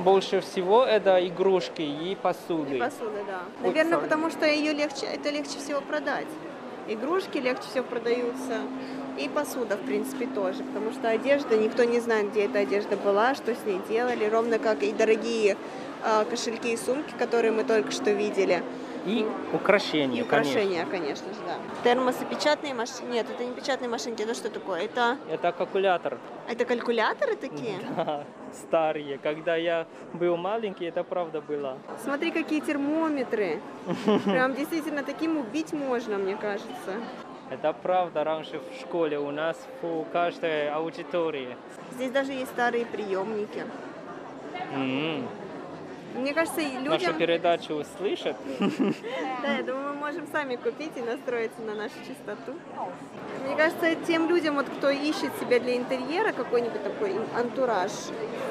[0.00, 2.76] больше всего это игрушки и посуды.
[2.76, 3.40] И посуды, да.
[3.62, 6.26] Наверное, потому что ее легче, это легче всего продать.
[6.86, 8.60] игрушки легче всего продаются.
[9.18, 13.34] И посуда, в принципе, тоже, потому что одежда, никто не знает, где эта одежда была,
[13.34, 15.56] что с ней делали, ровно как и дорогие
[16.04, 18.62] э, кошельки и сумки, которые мы только что видели.
[19.06, 21.26] И украшения, И украшения, конечно.
[21.34, 21.56] же, да.
[21.82, 23.10] Термосы, печатные машинки.
[23.12, 24.82] Нет, это не печатные машинки, это что такое?
[24.84, 25.34] Это, конечно.
[25.34, 26.18] Это калькулятор.
[26.48, 27.78] это калькуляторы такие?
[27.96, 29.18] Да, старые.
[29.18, 31.76] Когда я был маленький, это правда было.
[32.02, 33.60] Смотри, какие термометры.
[34.24, 36.94] Прям действительно таким убить можно, мне кажется.
[37.50, 38.24] Это правда.
[38.24, 41.56] Раньше в школе у нас в каждой аудитории.
[41.92, 43.64] Здесь даже есть старые приемники.
[44.72, 45.28] М,
[46.14, 47.18] Мне кажется, и Нашу людям...
[47.18, 48.36] передачу слышат?
[49.42, 52.52] Да, я думаю, мы можем сами купить и настроиться на нашу частоту.
[53.44, 57.90] Мне кажется, тем людям, вот, кто ищет себе для интерьера какой-нибудь такой антураж,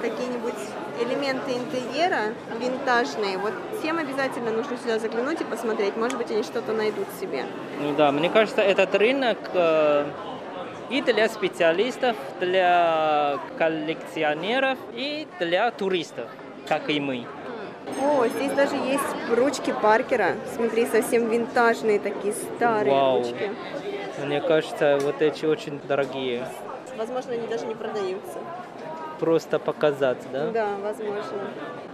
[0.01, 0.53] какие-нибудь
[1.01, 5.95] элементы интерьера винтажные, вот тем обязательно нужно сюда заглянуть и посмотреть.
[5.95, 7.45] Может быть, они что-то найдут себе.
[7.81, 10.05] Ну да, мне кажется, этот рынок э,
[10.89, 16.29] и для специалистов, для коллекционеров и для туристов,
[16.67, 17.25] как и мы.
[18.01, 20.35] О, здесь даже есть ручки Паркера.
[20.55, 23.19] Смотри, совсем винтажные такие старые Вау.
[23.19, 23.51] ручки.
[24.23, 26.47] Мне кажется, вот эти очень дорогие.
[26.97, 28.39] Возможно, они даже не продаются.
[29.19, 30.49] Просто показать, да?
[30.51, 31.49] Да, возможно.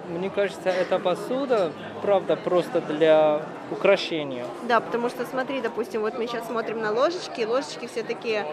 [0.10, 1.72] Мне кажется, эта посуда,
[2.02, 4.46] правда, просто для украшения.
[4.68, 8.46] Да, потому что смотри, допустим, вот мы сейчас смотрим на ложечки, ложечки все такие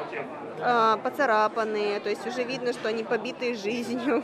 [0.59, 4.23] э, поцарапанные, то есть уже видно, что они побитые жизнью.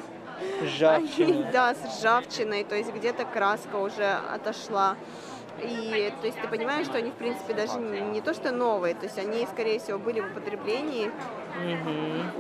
[0.63, 1.51] Ржавчина.
[1.53, 4.97] Да, с ржавчиной, то есть где-то краска уже отошла.
[5.63, 8.95] И то есть ты понимаешь, что они в принципе даже не, не то что новые,
[8.95, 11.11] то есть они, скорее всего, были в употреблении,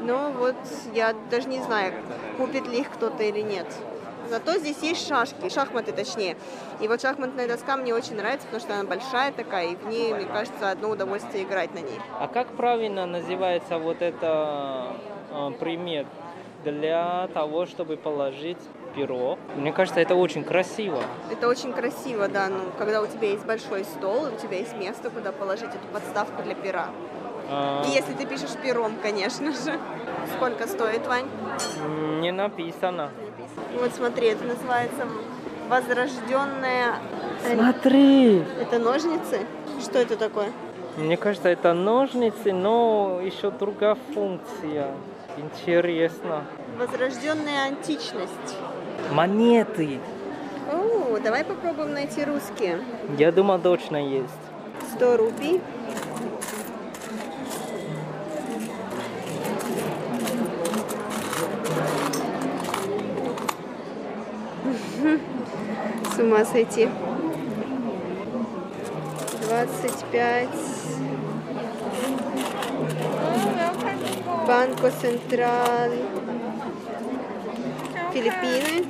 [0.00, 0.56] но вот
[0.94, 1.92] я даже не знаю,
[2.38, 3.66] купит ли их кто-то или нет.
[4.28, 6.36] Зато здесь есть шашки, шахматы точнее.
[6.80, 10.14] И вот шахматная доска мне очень нравится, потому что она большая такая, и в ней,
[10.14, 12.00] мне кажется, одно удовольствие играть на ней.
[12.18, 14.96] А как правильно называется вот это
[15.30, 16.06] э, предмет
[16.64, 18.58] для того, чтобы положить
[18.94, 19.38] перо?
[19.56, 21.02] Мне кажется, это очень красиво.
[21.30, 24.76] Это очень красиво, да, ну, когда у тебя есть большой стол, и у тебя есть
[24.76, 26.86] место, куда положить эту подставку для пера.
[27.50, 29.78] А, И если ты пишешь пером, конечно же.
[30.36, 31.26] Сколько стоит, Вань?
[32.20, 33.10] не написано.
[33.78, 35.06] Вот смотри, это называется
[35.68, 36.94] возрожденная...
[37.52, 38.44] Смотри!
[38.60, 39.40] Это ножницы?
[39.80, 40.52] Что это такое?
[40.96, 44.94] Мне кажется, это ножницы, но еще другая функция.
[45.36, 46.44] Интересно.
[46.78, 48.56] Возрожденная античность.
[49.10, 50.00] Монеты.
[50.70, 52.80] О, давай попробуем найти русские.
[53.18, 54.30] Я думаю, точно есть.
[54.96, 55.60] 100 рупий.
[66.14, 66.88] С ума сойти.
[69.48, 70.48] 25.
[74.46, 75.90] Банко Централ.
[78.12, 78.86] Филиппины.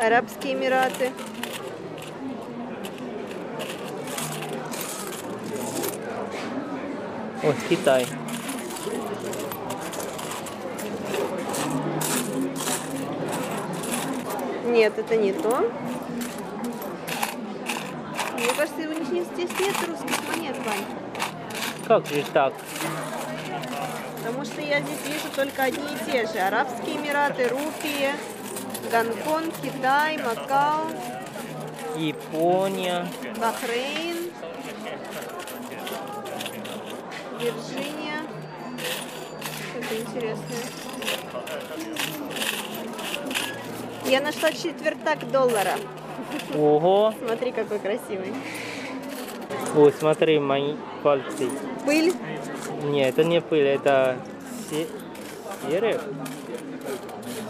[0.00, 1.12] Арабские Эмираты.
[7.42, 8.06] Ой, Китай.
[14.66, 15.70] Нет, это не то.
[18.34, 20.84] Мне кажется, у них здесь нет русских монет, Вань.
[21.86, 22.54] Как же так?
[24.52, 26.38] Что я здесь вижу только одни и те же.
[26.38, 28.10] Арабские Эмираты, Рупии,
[28.90, 30.88] Гонконг, Китай, Макао,
[31.96, 33.06] Япония.
[33.38, 34.30] Бахрейн,
[37.40, 38.20] Вирджиния.
[39.70, 40.58] Что-то интересное.
[44.04, 45.76] Я нашла четвертак доллара.
[46.54, 47.14] Ого.
[47.24, 48.34] Смотри, какой красивый.
[49.74, 51.48] Ой, смотри, мои пальцы.
[51.86, 52.12] Пыль.
[52.82, 54.18] Нет, это не пыль, это
[54.72, 54.86] се...
[55.68, 56.00] сереб.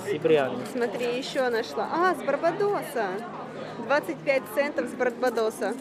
[0.07, 0.67] Серебряный.
[0.73, 1.89] Смотри, еще нашла.
[1.93, 3.07] А, с Барбадоса.
[3.87, 5.75] 25 центов с Барбадоса.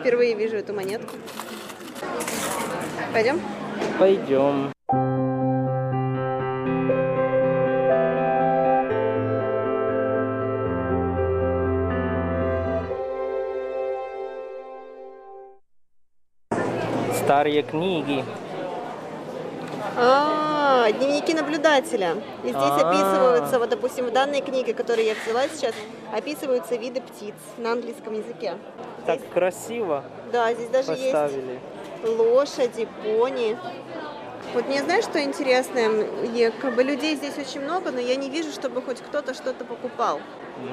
[0.00, 1.14] Впервые вижу эту монетку.
[3.12, 3.40] Пойдем?
[3.98, 4.72] Пойдем.
[17.24, 18.24] Старые книги.
[19.96, 22.16] А, дневники наблюдателя.
[22.44, 22.88] И здесь А.
[22.88, 25.74] описываются, вот, допустим, в данной книге, которую я взяла сейчас,
[26.12, 28.56] описываются виды птиц на английском языке.
[29.06, 31.58] Так красиво Да, здесь даже поставили.
[32.02, 33.56] есть лошади, пони.
[34.54, 35.90] Вот мне знаешь, что интересное?
[36.32, 39.64] Я, как бы людей здесь очень много, но я не вижу, чтобы хоть кто-то что-то
[39.64, 40.20] покупал.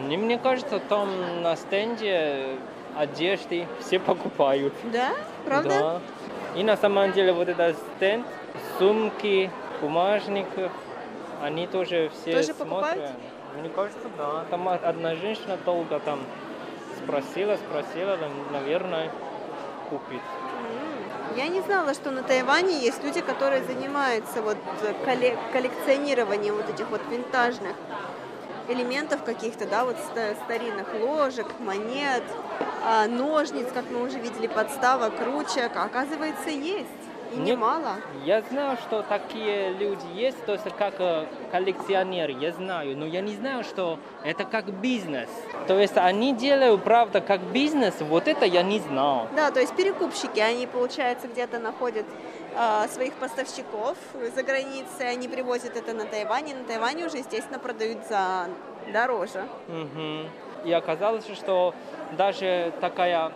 [0.05, 1.09] Мне, мне кажется, там
[1.41, 2.57] на стенде
[2.95, 4.73] одежды все покупают.
[4.93, 5.11] Да?
[5.45, 5.69] Правда?
[5.69, 6.01] Да.
[6.59, 8.25] И на самом деле вот этот стенд,
[8.77, 9.51] сумки,
[9.81, 10.71] бумажников,
[11.41, 12.59] они тоже все Тоже смотрят.
[12.69, 13.11] покупают?
[13.59, 14.43] Мне кажется, да.
[14.49, 16.19] Там одна женщина долго там
[16.97, 18.17] спросила, спросила,
[18.51, 19.11] наверное,
[19.89, 20.21] купит.
[21.35, 26.69] Я не знала, что на Тайване есть люди, которые занимаются вот э, колле- коллекционированием вот
[26.69, 27.75] этих вот винтажных
[28.67, 32.23] элементов каких-то, да, вот ста- старинных ложек, монет,
[32.83, 35.71] а, ножниц, как мы уже видели, подставок, ручек.
[35.75, 36.87] Оказывается, есть.
[37.31, 37.57] И Нет.
[37.57, 37.95] немало.
[38.23, 43.21] Я знаю, что такие люди есть, то есть как э, коллекционеры, я знаю, но я
[43.21, 45.29] не знаю, что это как бизнес.
[45.67, 49.27] То есть они делают, правда, как бизнес, вот это я не знал.
[49.35, 52.05] Да, то есть перекупщики, они, получается, где-то находят
[52.55, 53.97] а, своих поставщиков
[54.35, 58.47] за границей, они привозят это на Тайвань, и на Тайване уже, естественно, продают за
[58.93, 59.43] дороже.
[59.67, 60.29] Мгм.
[60.63, 61.73] И оказалось, что
[62.17, 63.31] даже такая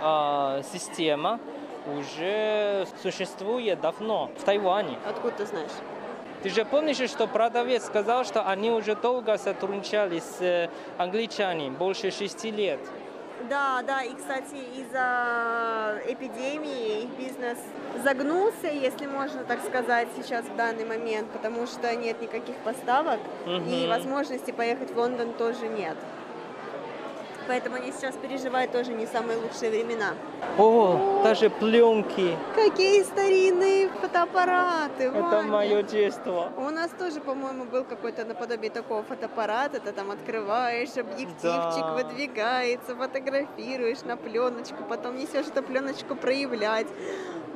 [0.00, 1.40] а, система
[1.86, 4.98] уже существует давно в Тайване.
[5.08, 5.70] Откуда ты знаешь?
[6.42, 10.68] Ты же помнишь, что продавец сказал, что они уже долго сотрудничали с э,
[10.98, 12.80] англичанами, больше шести лет.
[13.48, 17.58] Да, да, и, кстати, из-за эпидемии их бизнес
[18.02, 23.50] загнулся, если можно так сказать, сейчас в данный момент, потому что нет никаких поставок, и
[23.50, 23.88] Мгм.
[23.88, 25.96] возможности поехать в Лондон тоже нет.
[27.48, 30.14] Поэтому они сейчас переживают тоже не самые лучшие времена.
[30.58, 32.36] О, даже пленки.
[32.54, 35.42] Какие старинные фотоаппараты, Это Ваня.
[35.50, 36.52] мое детство.
[36.56, 39.80] У нас тоже, по-моему, был какой-то наподобие такого фотоаппарата.
[39.80, 41.94] Ты там открываешь, объективчик Да.
[41.94, 46.86] выдвигается, фотографируешь на пленочку, потом несешь эту пленочку проявлять.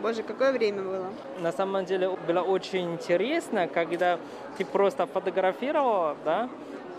[0.03, 1.07] Боже, какое время было.
[1.41, 4.19] На самом деле было очень интересно, когда
[4.59, 6.49] ты просто фотографировал, да,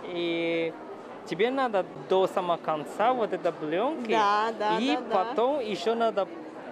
[0.06, 0.74] и
[1.28, 5.16] тебе надо до самого конца вот этой пленки, Да, да, и да, да.
[5.26, 6.28] потом еще надо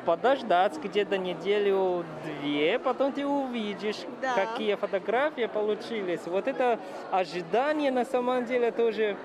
[0.05, 4.33] подождать где-то неделю-две, потом ты увидишь, Да.
[4.35, 6.21] какие фотографии получились.
[6.25, 6.79] Вот это
[7.11, 9.17] ожидание на самом деле тоже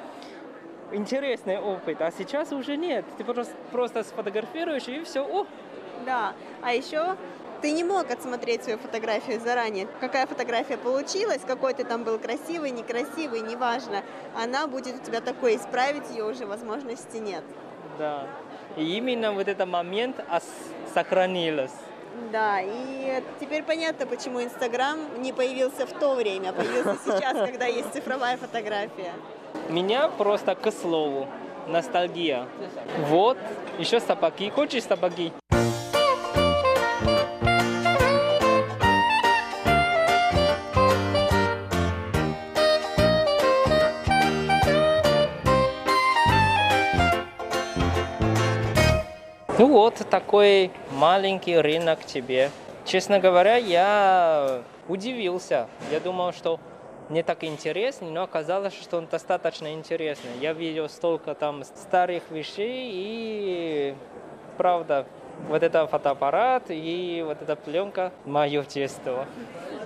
[0.92, 3.04] интересный опыт, а сейчас уже нет.
[3.18, 5.46] Ты просто, просто сфотографируешь и все, о,
[6.06, 6.32] Да.
[6.62, 7.14] А еще
[7.60, 9.86] ты не мог отсмотреть свою фотографию заранее.
[10.00, 14.02] Какая фотография получилась, какой ты там был красивый, некрасивый, неважно.
[14.34, 17.44] Она будет у тебя такой, исправить ее уже возможности нет.
[17.98, 18.26] Да.
[18.76, 20.42] И именно вот этот момент ос-
[20.94, 21.72] сохранилось.
[22.32, 27.66] Да, и теперь понятно, почему Инстаграм не появился в то время, а появился сейчас, когда
[27.66, 29.12] есть цифровая фотография.
[29.68, 31.26] Меня просто к слову.
[31.68, 32.46] Ностальгия.
[33.08, 33.38] Вот,
[33.78, 34.50] еще сапоги.
[34.50, 35.32] Хочешь сапоги?
[49.60, 52.50] Ну вот, такой маленький рынок тебе.
[52.86, 55.68] Честно говоря, я удивился.
[55.92, 56.58] Я думал, что
[57.10, 60.30] не так интересный, но оказалось, что он достаточно интересный.
[60.40, 63.94] Я видел столько там старых вещей и,
[64.56, 65.04] правда,
[65.48, 69.26] вот это фотоаппарат и вот эта пленка мое детство.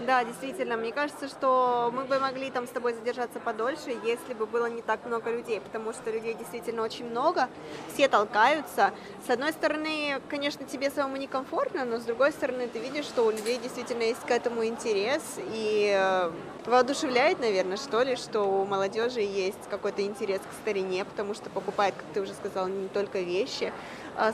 [0.06, 4.44] Да, действительно, мне кажется, что мы бы могли там с тобой задержаться подольше, если бы
[4.44, 7.48] было не так много людей, потому что людей действительно очень много,
[7.94, 8.90] все толкаются.
[9.26, 13.30] С одной стороны, конечно, тебе самому некомфортно, но с другой стороны, ты видишь, что у
[13.30, 16.30] людей действительно есть к этому интерес, и э,
[16.66, 21.94] воодушевляет, наверное, что ли, что у молодежи есть какой-то интерес к старине, потому что покупает,
[21.94, 23.72] как ты уже сказала, не только вещи,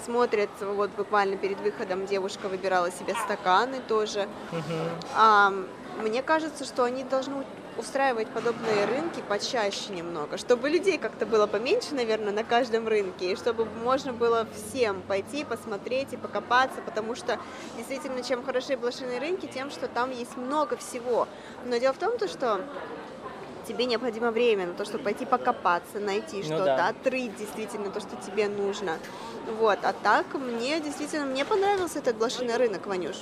[0.04, 4.28] смотрят, вот буквально перед выходом девушка выбирала себе стаканы тоже,
[5.14, 5.52] а,
[6.02, 7.44] мне кажется, что они должны
[7.78, 13.36] устраивать подобные рынки почаще немного, чтобы людей как-то было поменьше, наверное, на каждом рынке, и
[13.36, 17.38] чтобы можно было всем пойти, посмотреть и покопаться, потому что
[17.76, 21.26] действительно, чем хороши блошиные рынки, тем, что там есть много всего.
[21.64, 22.60] Но дело в том, то, что
[23.70, 26.88] тебе необходимо время на то, чтобы пойти покопаться, найти Ну что-то, да.
[26.88, 28.98] отрыть действительно то, что тебе нужно.
[29.58, 33.16] Вот, а так мне действительно, мне понравился этот блошиный рынок, Ванюш.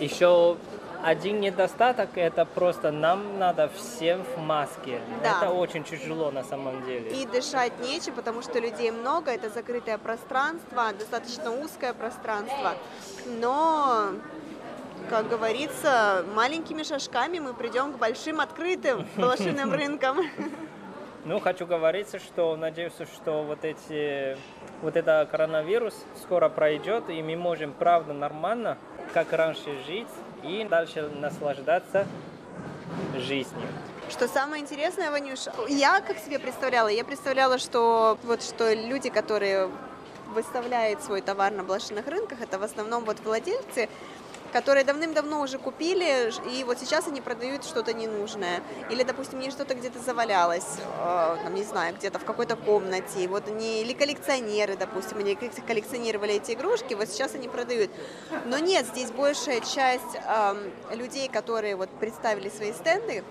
[0.00, 0.56] Еще
[1.02, 5.00] один недостаток это просто нам надо всем в маске.
[5.22, 5.38] Да.
[5.38, 7.10] Это очень тяжело на самом деле.
[7.10, 12.74] И дышать нечем, потому что людей много, это закрытое пространство, достаточно узкое пространство.
[13.40, 14.08] Но,
[15.08, 20.18] как говорится, маленькими шажками мы придем к большим открытым блошиным рынкам.
[21.24, 24.36] Ну, хочу говорить, что надеюсь, что вот эти,
[24.82, 28.78] вот это коронавирус скоро пройдет, и мы можем, правда, нормально,
[29.12, 30.08] как раньше жить
[30.42, 32.06] и дальше наслаждаться
[33.16, 33.68] жизнью.
[34.08, 39.70] Что самое интересное, Ванюш, я как себе представляла, я представляла, что вот что люди, которые
[40.34, 43.88] выставляют свой товар на блошиных рынках, это в основном вот владельцы
[44.52, 48.62] которые давным-давно уже купили, и вот сейчас они продают что-то ненужное.
[48.90, 53.28] Или, допустим, не что-то где-то завалялось, э, там, не знаю, где-то в какой-то комнате.
[53.28, 57.90] Вот они, или коллекционеры, допустим, они коллекционировали эти игрушки, вот сейчас они продают.
[58.46, 63.24] Но нет, здесь большая часть э, людей, которые вот представили свои стенды,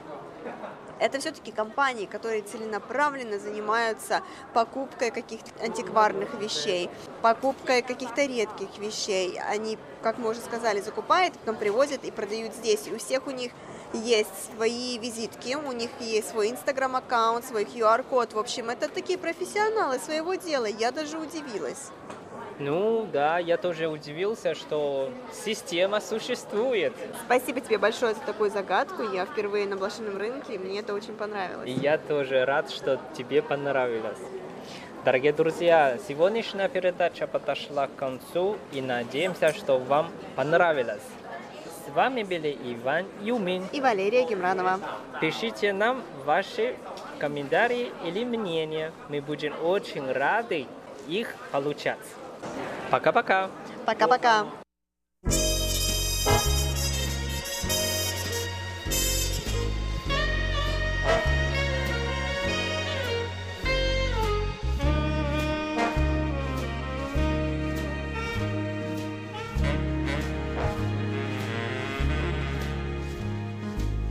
[1.00, 4.22] это все-таки компании, которые целенаправленно занимаются
[4.54, 6.90] покупкой каких-то антикварных вещей,
[7.22, 9.40] покупкой каких-то редких вещей.
[9.40, 12.88] Они, как мы уже сказали, закупают, потом привозят и продают здесь.
[12.88, 13.52] И у всех у них
[13.94, 18.34] есть свои визитки, у них есть свой инстаграм-аккаунт, свой QR-код.
[18.34, 20.66] В общем, это такие профессионалы своего дела.
[20.66, 21.90] Я даже удивилась.
[22.60, 26.94] Ну да, я тоже удивился, что система существует.
[27.26, 29.02] Спасибо тебе большое за такую загадку.
[29.02, 31.70] Я впервые на блошином рынке, и мне это очень понравилось.
[31.70, 34.20] И я тоже рад, что тебе понравилось.
[35.06, 41.02] Дорогие друзья, сегодняшняя передача подошла к концу и надеемся, что вам понравилось.
[41.88, 44.82] С вами были Иван Юмин и Валерия Гемранова.
[45.22, 46.76] Пишите нам ваши
[47.20, 48.92] комментарии или мнения.
[49.08, 50.68] Мы будем очень рады
[51.08, 51.98] их получать.
[52.91, 53.51] Пока-пока.
[53.87, 54.47] Пока-пока.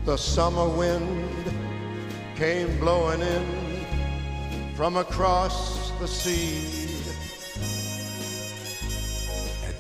[0.06, 1.30] The summer wind
[2.36, 3.46] came blowing in
[4.76, 6.77] from across the sea.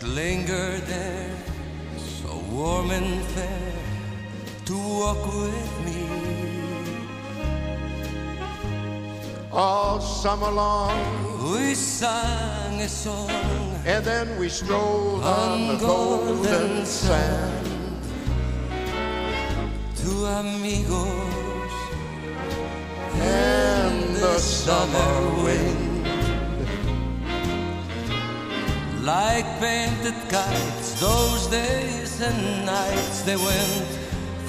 [0.03, 1.37] linger there,
[1.97, 3.73] so warm and fair,
[4.67, 6.07] to walk with me.
[9.51, 10.99] All summer long,
[11.53, 13.31] we sang a song,
[13.87, 17.67] and then we strolled on, on the golden, golden sand.
[19.97, 21.29] Two amigos
[23.15, 25.88] and the summer wind.
[29.09, 31.01] Like painted kites.
[31.01, 33.89] Those days and nights they went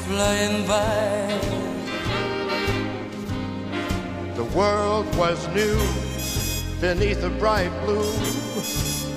[0.06, 1.40] flying by.
[4.36, 5.80] The world was new
[6.82, 8.12] beneath a bright blue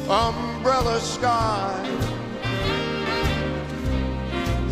[0.09, 1.75] umbrella sky.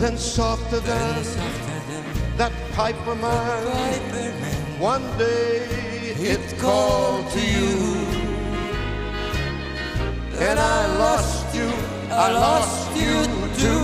[0.02, 2.04] Then softer than, then softer than
[2.36, 4.34] that pipe of mine,
[4.78, 5.66] one day
[6.32, 8.19] it called to you
[10.40, 11.68] and I lost you,
[12.10, 13.24] I lost you
[13.62, 13.74] to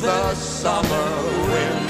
[0.00, 1.10] the summer
[1.50, 1.86] wind.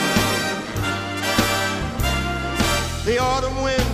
[3.07, 3.93] The autumn wind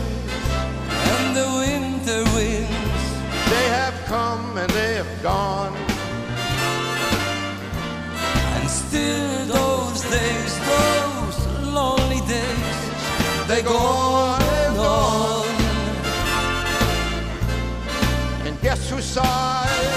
[0.91, 3.05] and the winter winds,
[3.49, 5.77] they have come and they have gone.
[8.57, 11.47] And still those days, those
[11.79, 12.79] lonely days,
[13.47, 15.47] they go on and on.
[18.47, 19.92] And guess who sighs?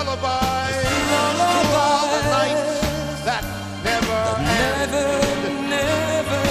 [0.00, 0.70] Lullaby,
[1.12, 3.44] lullaby the nights that
[3.84, 4.40] never, that
[4.88, 5.08] never,
[5.76, 6.42] never,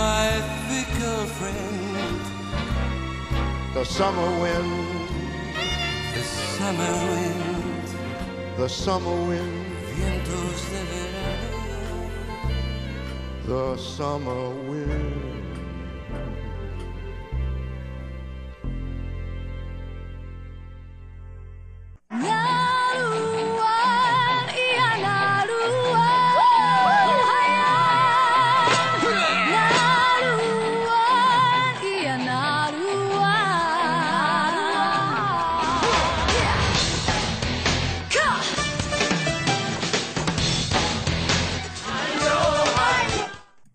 [0.00, 0.28] my
[0.66, 2.20] fickle friend.
[3.72, 5.08] The summer wind,
[6.14, 6.22] the
[6.58, 7.86] summer wind,
[8.58, 12.10] the summer wind, vientos de verano,
[13.46, 15.23] the summer wind.
[22.22, 22.63] Yeah.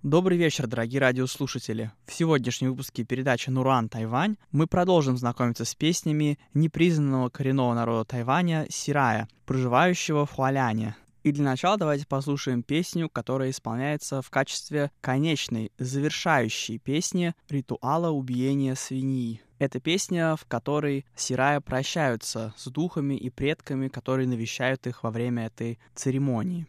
[0.09, 1.91] Добрый вечер, дорогие радиослушатели.
[2.07, 8.65] В сегодняшнем выпуске передачи «Нуран, Тайвань» мы продолжим знакомиться с песнями непризнанного коренного народа Тайваня
[8.71, 10.95] Сирая, проживающего в Хуаляне.
[11.21, 18.73] И для начала давайте послушаем песню, которая исполняется в качестве конечной, завершающей песни ритуала убиения
[18.73, 19.43] свиньи.
[19.59, 25.45] Это песня, в которой Сирая прощаются с духами и предками, которые навещают их во время
[25.45, 26.65] этой церемонии.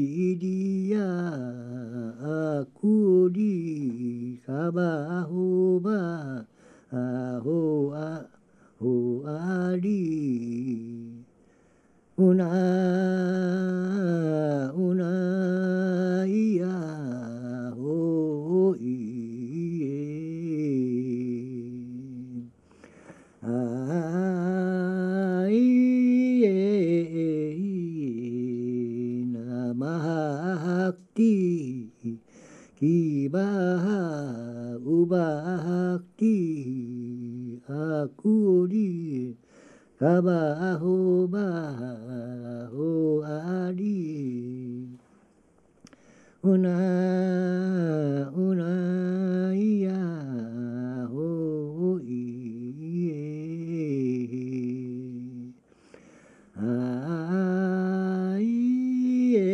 [2.23, 5.99] aku di kabahuba
[6.91, 8.27] ho a
[8.81, 11.25] ho a di.
[12.17, 12.51] Una
[14.75, 16.79] una ia
[17.79, 19.95] ho i e.
[23.41, 23.61] Ai
[29.31, 31.35] na ma ki
[32.77, 33.29] ki
[38.09, 39.37] kuli
[40.01, 40.41] kama
[40.73, 42.91] aho maho
[43.25, 44.89] ali
[46.43, 46.77] una
[48.33, 48.73] una
[49.53, 50.01] ia
[51.13, 53.21] ho ie
[56.57, 58.49] ai
[59.37, 59.53] e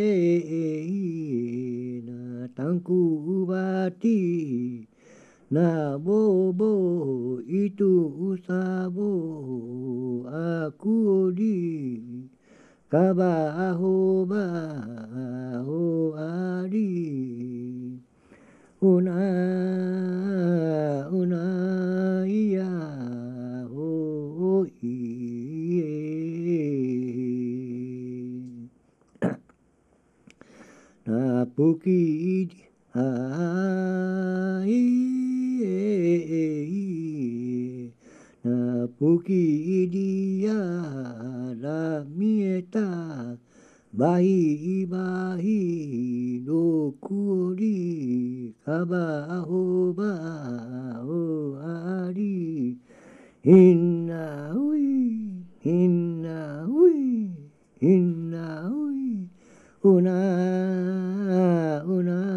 [2.06, 3.00] na tanku
[3.50, 4.86] bati
[5.50, 6.70] na bo bo
[7.66, 9.10] itu usabo
[10.30, 11.98] aku di
[12.86, 16.94] kabaho baho ari
[18.78, 19.18] una
[21.10, 21.46] una
[22.30, 22.70] iya
[23.66, 25.90] ho iye
[31.02, 32.46] na puki
[32.94, 33.10] ha
[34.70, 35.82] iye
[38.86, 40.54] Puki idia
[41.60, 43.36] la mieta
[43.92, 50.12] Bahi imahi no kuori Kaba ahoba
[51.02, 52.76] o ari
[53.46, 55.30] Inna ui,
[55.62, 57.30] inna ui,
[57.80, 59.28] inna ui
[59.82, 60.18] Una,
[61.86, 62.35] una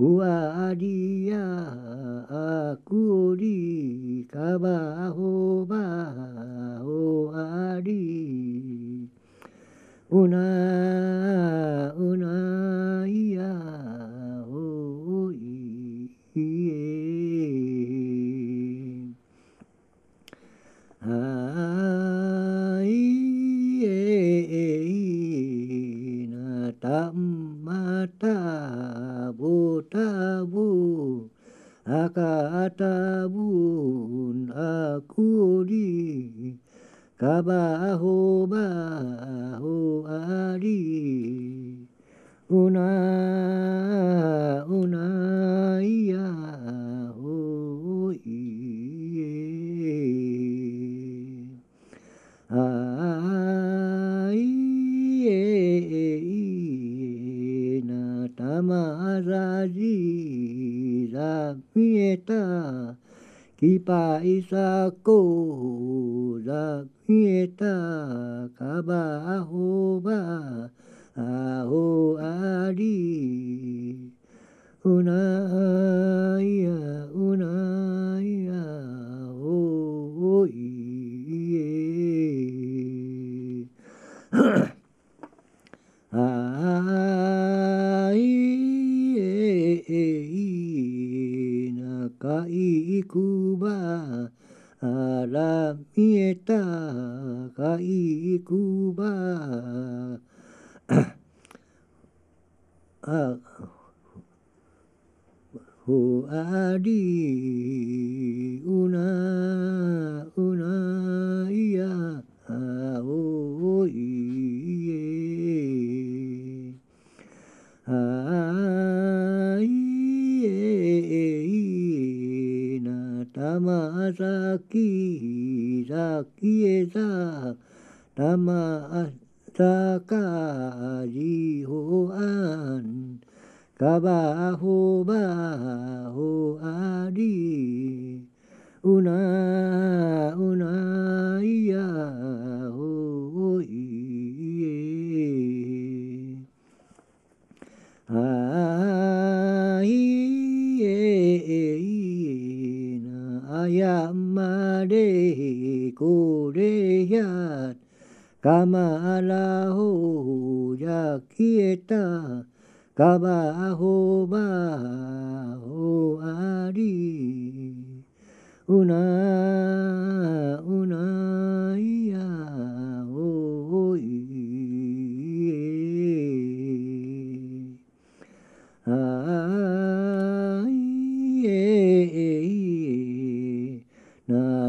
[0.00, 1.44] Buadia
[2.32, 8.08] akuri kabaho baho ari.
[10.08, 10.40] Una
[31.88, 33.38] akatabun
[34.52, 36.52] aku di
[37.16, 40.84] kabaho baho ari
[42.52, 42.90] una
[44.68, 45.06] una
[61.74, 62.42] mieta
[63.58, 65.20] kipa isako
[66.44, 67.76] za mieta
[68.58, 69.02] kaba
[69.36, 70.20] ahoba
[71.16, 72.99] aho ari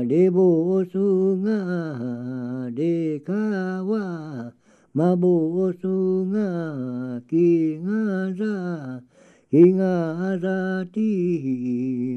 [0.06, 0.98] でぼうす
[1.42, 4.54] がでかわ
[4.94, 5.88] まぼうす
[6.32, 9.02] がきがざ
[9.50, 11.00] きがざて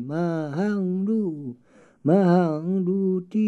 [0.02, 1.56] まはんる
[2.02, 3.38] まはんるて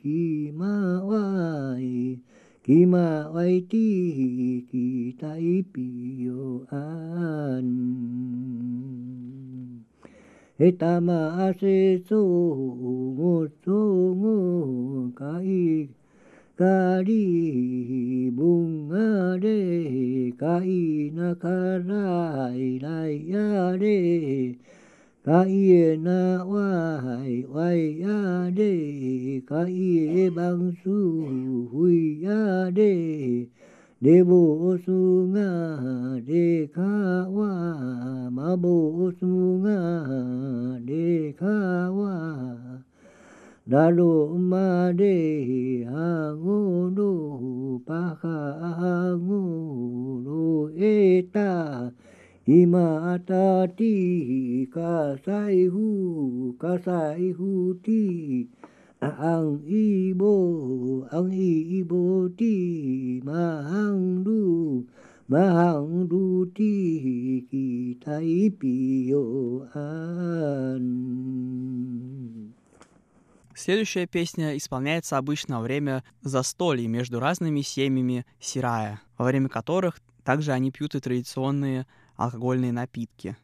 [0.00, 2.20] きまわい
[2.64, 6.76] きまわいてきたいぴよあ
[7.60, 9.41] ん
[10.58, 15.88] 一担麦穗做我做我嫁衣
[16.58, 16.66] 嫁
[17.06, 24.54] 衣问啊咧嫁衣那个来来呀咧
[25.24, 32.68] 嫁衣那歪歪呀咧嫁衣那个忙碌为啊
[34.02, 35.50] Devo sunga su nga
[38.34, 39.78] mabo sunga
[41.86, 42.14] wa
[43.64, 49.42] đa lu ma de hango pa paha hango
[50.26, 51.92] no eta
[52.44, 58.02] ima ta ti kasai hu kasai hu ti
[59.02, 60.34] ang ibo
[61.10, 64.86] ang ibo ti mahang du
[65.26, 70.86] mahang du ti ki tai pio an
[73.54, 80.52] Следующая песня исполняется обычно во время застолий между разными семьями сирая, во время которых также
[80.52, 81.86] они пьют и традиционные
[82.16, 83.36] алкогольные напитки.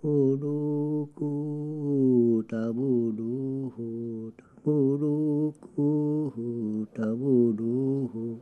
[0.00, 8.38] 塔布卢古，塔布卢古，塔布卢古，塔布卢古。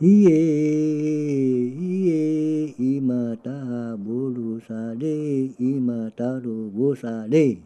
[0.00, 7.56] 耶耶耶，伊玛达布卢沙勒，伊玛达鲁布沙勒。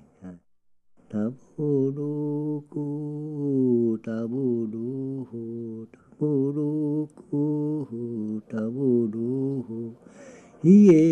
[1.08, 9.94] 塔布卢古，塔布卢古，塔布卢古，塔布卢古。
[10.66, 11.02] Iye,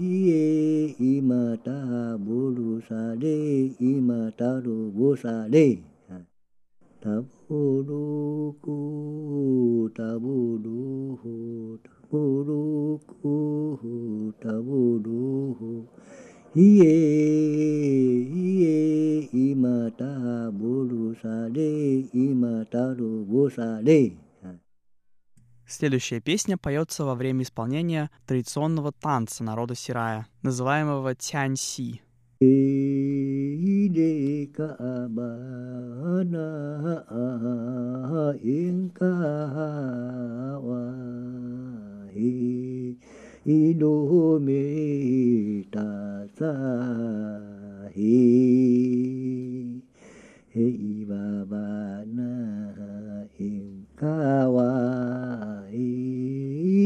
[0.00, 0.44] iye,
[1.12, 1.76] imata
[2.16, 3.36] bulu sade,
[3.76, 5.84] imata rubu sade.
[7.04, 8.80] Taburuku,
[9.92, 11.34] taburuhu,
[11.84, 13.36] taburuku,
[14.40, 15.84] taburuhu.
[16.56, 16.96] Iye,
[18.40, 18.76] iye,
[19.36, 24.23] imata bulu sade, imata rubu sade.
[25.66, 32.02] Следующая песня поется во время исполнения традиционного танца народа Сирая, называемого тяньси.
[32.40, 36.44] Ide ka abana
[38.42, 39.14] inka
[54.50, 55.53] wa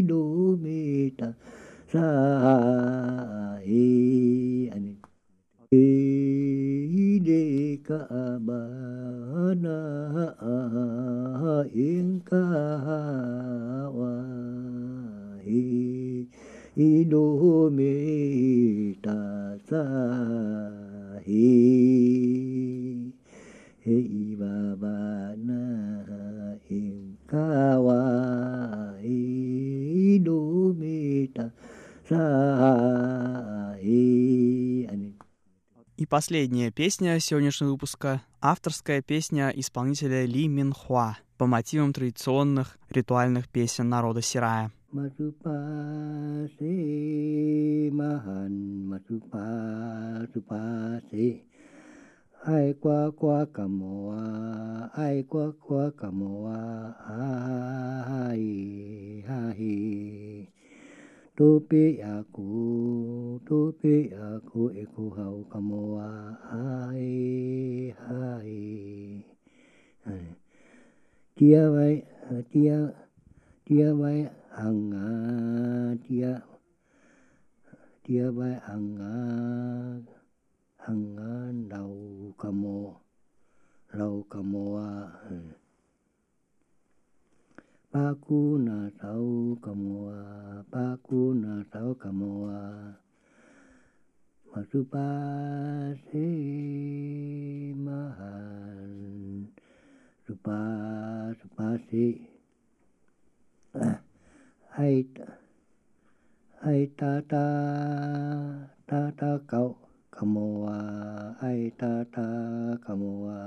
[0.02, 1.32] đô mê ta
[1.92, 2.08] sa
[3.64, 3.86] e
[4.74, 4.94] ani.
[5.70, 8.00] E de ka
[8.46, 8.62] ba
[9.64, 9.78] na
[11.74, 12.44] in ka
[13.98, 14.14] wa
[15.44, 16.26] e
[16.76, 17.94] e đô mê
[19.02, 19.18] ta
[19.68, 19.84] sa
[21.26, 21.48] e
[23.84, 24.96] he i ba ba
[25.48, 25.62] na
[26.68, 28.57] in ka wa
[32.08, 33.76] sa
[35.98, 43.48] и последняя песня сегодняшнего выпуска— авторская песня исполнителя Ли Мин Хуа по мотивам традиционных ритуальных
[43.48, 44.70] песен народа Сирая.
[44.92, 45.50] Masupa
[50.32, 51.44] supa se
[52.48, 54.24] ai qua qua kamoa
[54.96, 56.56] ai qua qua kamoa
[57.04, 58.48] ai
[59.28, 59.68] ai
[61.36, 62.50] Tupi aku,
[63.46, 67.14] tupi aku iku hau kamoa ai
[67.94, 68.58] ai
[70.08, 70.24] ai.
[71.36, 72.02] Dia vai
[72.50, 72.96] kia
[73.68, 74.26] dia vai
[74.56, 75.06] anga
[76.00, 76.42] kia
[78.02, 80.17] dia vai anga
[80.88, 82.94] hăng á đầu cà mô,
[83.92, 85.10] lâu cà mô à
[87.92, 92.92] ba cu nà tàu cà mô à ba cu nà tàu cà mô à
[94.52, 95.08] mặc dù ba
[96.10, 96.26] thế
[97.76, 99.44] ma hàn
[100.28, 100.60] sư ba
[101.42, 102.14] sư ba thế
[103.72, 104.02] à,
[104.68, 105.04] hay
[106.60, 107.44] hay ta ta
[108.86, 109.76] ta ta cậu
[110.18, 110.78] kamo wa
[111.46, 112.26] ai ta ta,
[112.82, 113.38] kamo wa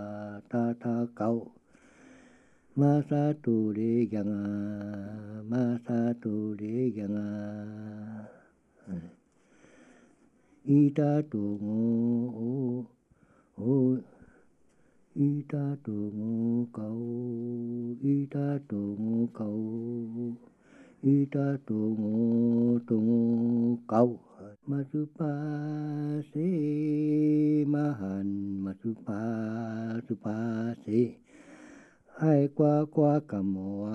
[0.51, 1.51] ta ta kau.
[2.79, 4.31] Ma sa tu de yang
[5.51, 7.19] ma sa tu de yang
[10.63, 11.83] i ta tu ngô
[12.47, 12.53] ô
[13.71, 13.99] o.
[15.27, 17.03] I ta tu ngô cao
[17.99, 19.59] i ta tu ngô cao
[21.03, 23.19] i ta tu ngo tu ngo
[23.91, 24.30] kau.
[24.61, 25.33] Masupa
[26.29, 29.17] si mahan masupa
[30.05, 30.37] supa
[30.85, 31.17] si
[32.21, 33.89] ai qua qua cả mùa,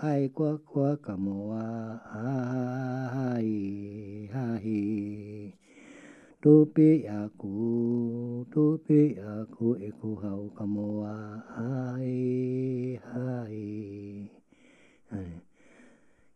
[0.00, 1.60] ai qua qua cả mùa.
[2.08, 3.52] ai
[4.32, 5.52] hai
[6.40, 7.52] tu pi aku
[8.48, 11.12] tu pi aku iku e hau mùa.
[11.52, 12.16] ai
[13.12, 13.60] hai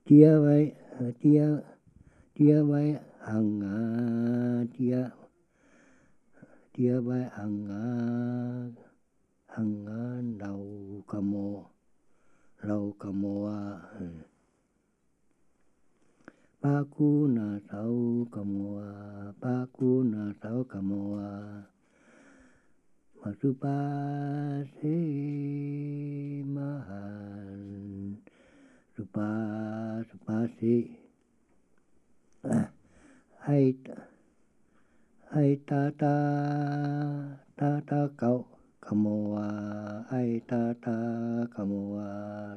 [0.05, 0.73] kia vai,
[1.21, 1.49] kia
[2.37, 3.79] kia vai ang a
[4.75, 5.03] tia
[6.73, 7.89] tia ba ang a
[9.59, 10.03] ang a
[10.43, 10.67] đầu
[11.11, 11.49] cà mò
[12.69, 13.63] đầu cà à
[16.63, 21.03] ba cu na tàu cà mò à ba cu na tàu cà mò.
[21.31, 21.37] À
[23.27, 23.79] mà sư ba
[24.81, 24.97] thế
[26.47, 28.15] ma hàn,
[28.97, 29.31] sư pa
[30.11, 30.85] sư ba thế.
[32.43, 32.76] À
[33.47, 33.75] hay
[35.31, 36.15] hay ta ta
[37.57, 38.45] ta ta cậu.
[38.81, 39.41] Cầm mùa
[40.11, 40.97] ai ta ta
[41.57, 42.03] cầm mùa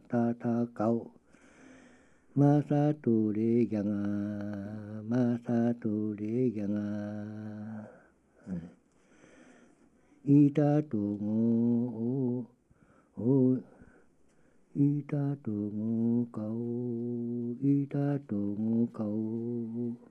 [0.09, 1.11] ta ta cậu.
[2.35, 3.89] Ma sa tu đi gần
[5.09, 6.75] ma sa tu đi gần
[10.23, 12.43] y ta tu ngô,
[13.15, 13.55] ô ô
[14.73, 16.61] y ta tu ngô cậu
[17.61, 20.08] y ta tu ngô cậu.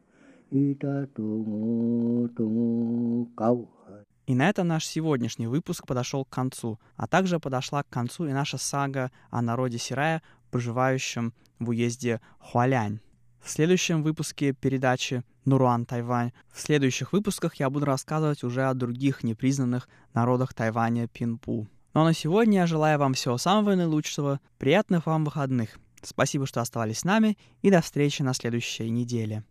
[4.27, 8.33] И на этом наш сегодняшний выпуск подошел к концу, а также подошла к концу и
[8.33, 13.01] наша сага о народе Сирая, проживающем в уезде Хуалянь.
[13.41, 19.25] В следующем выпуске передачи Нуруан Тайвань, в следующих выпусках я буду рассказывать уже о других
[19.25, 21.67] непризнанных народах Тайваня Пинпу.
[21.95, 25.79] Ну а на сегодня я желаю вам всего самого наилучшего, приятных вам выходных.
[26.03, 29.43] Спасибо, что оставались с нами, и до встречи на следующей неделе.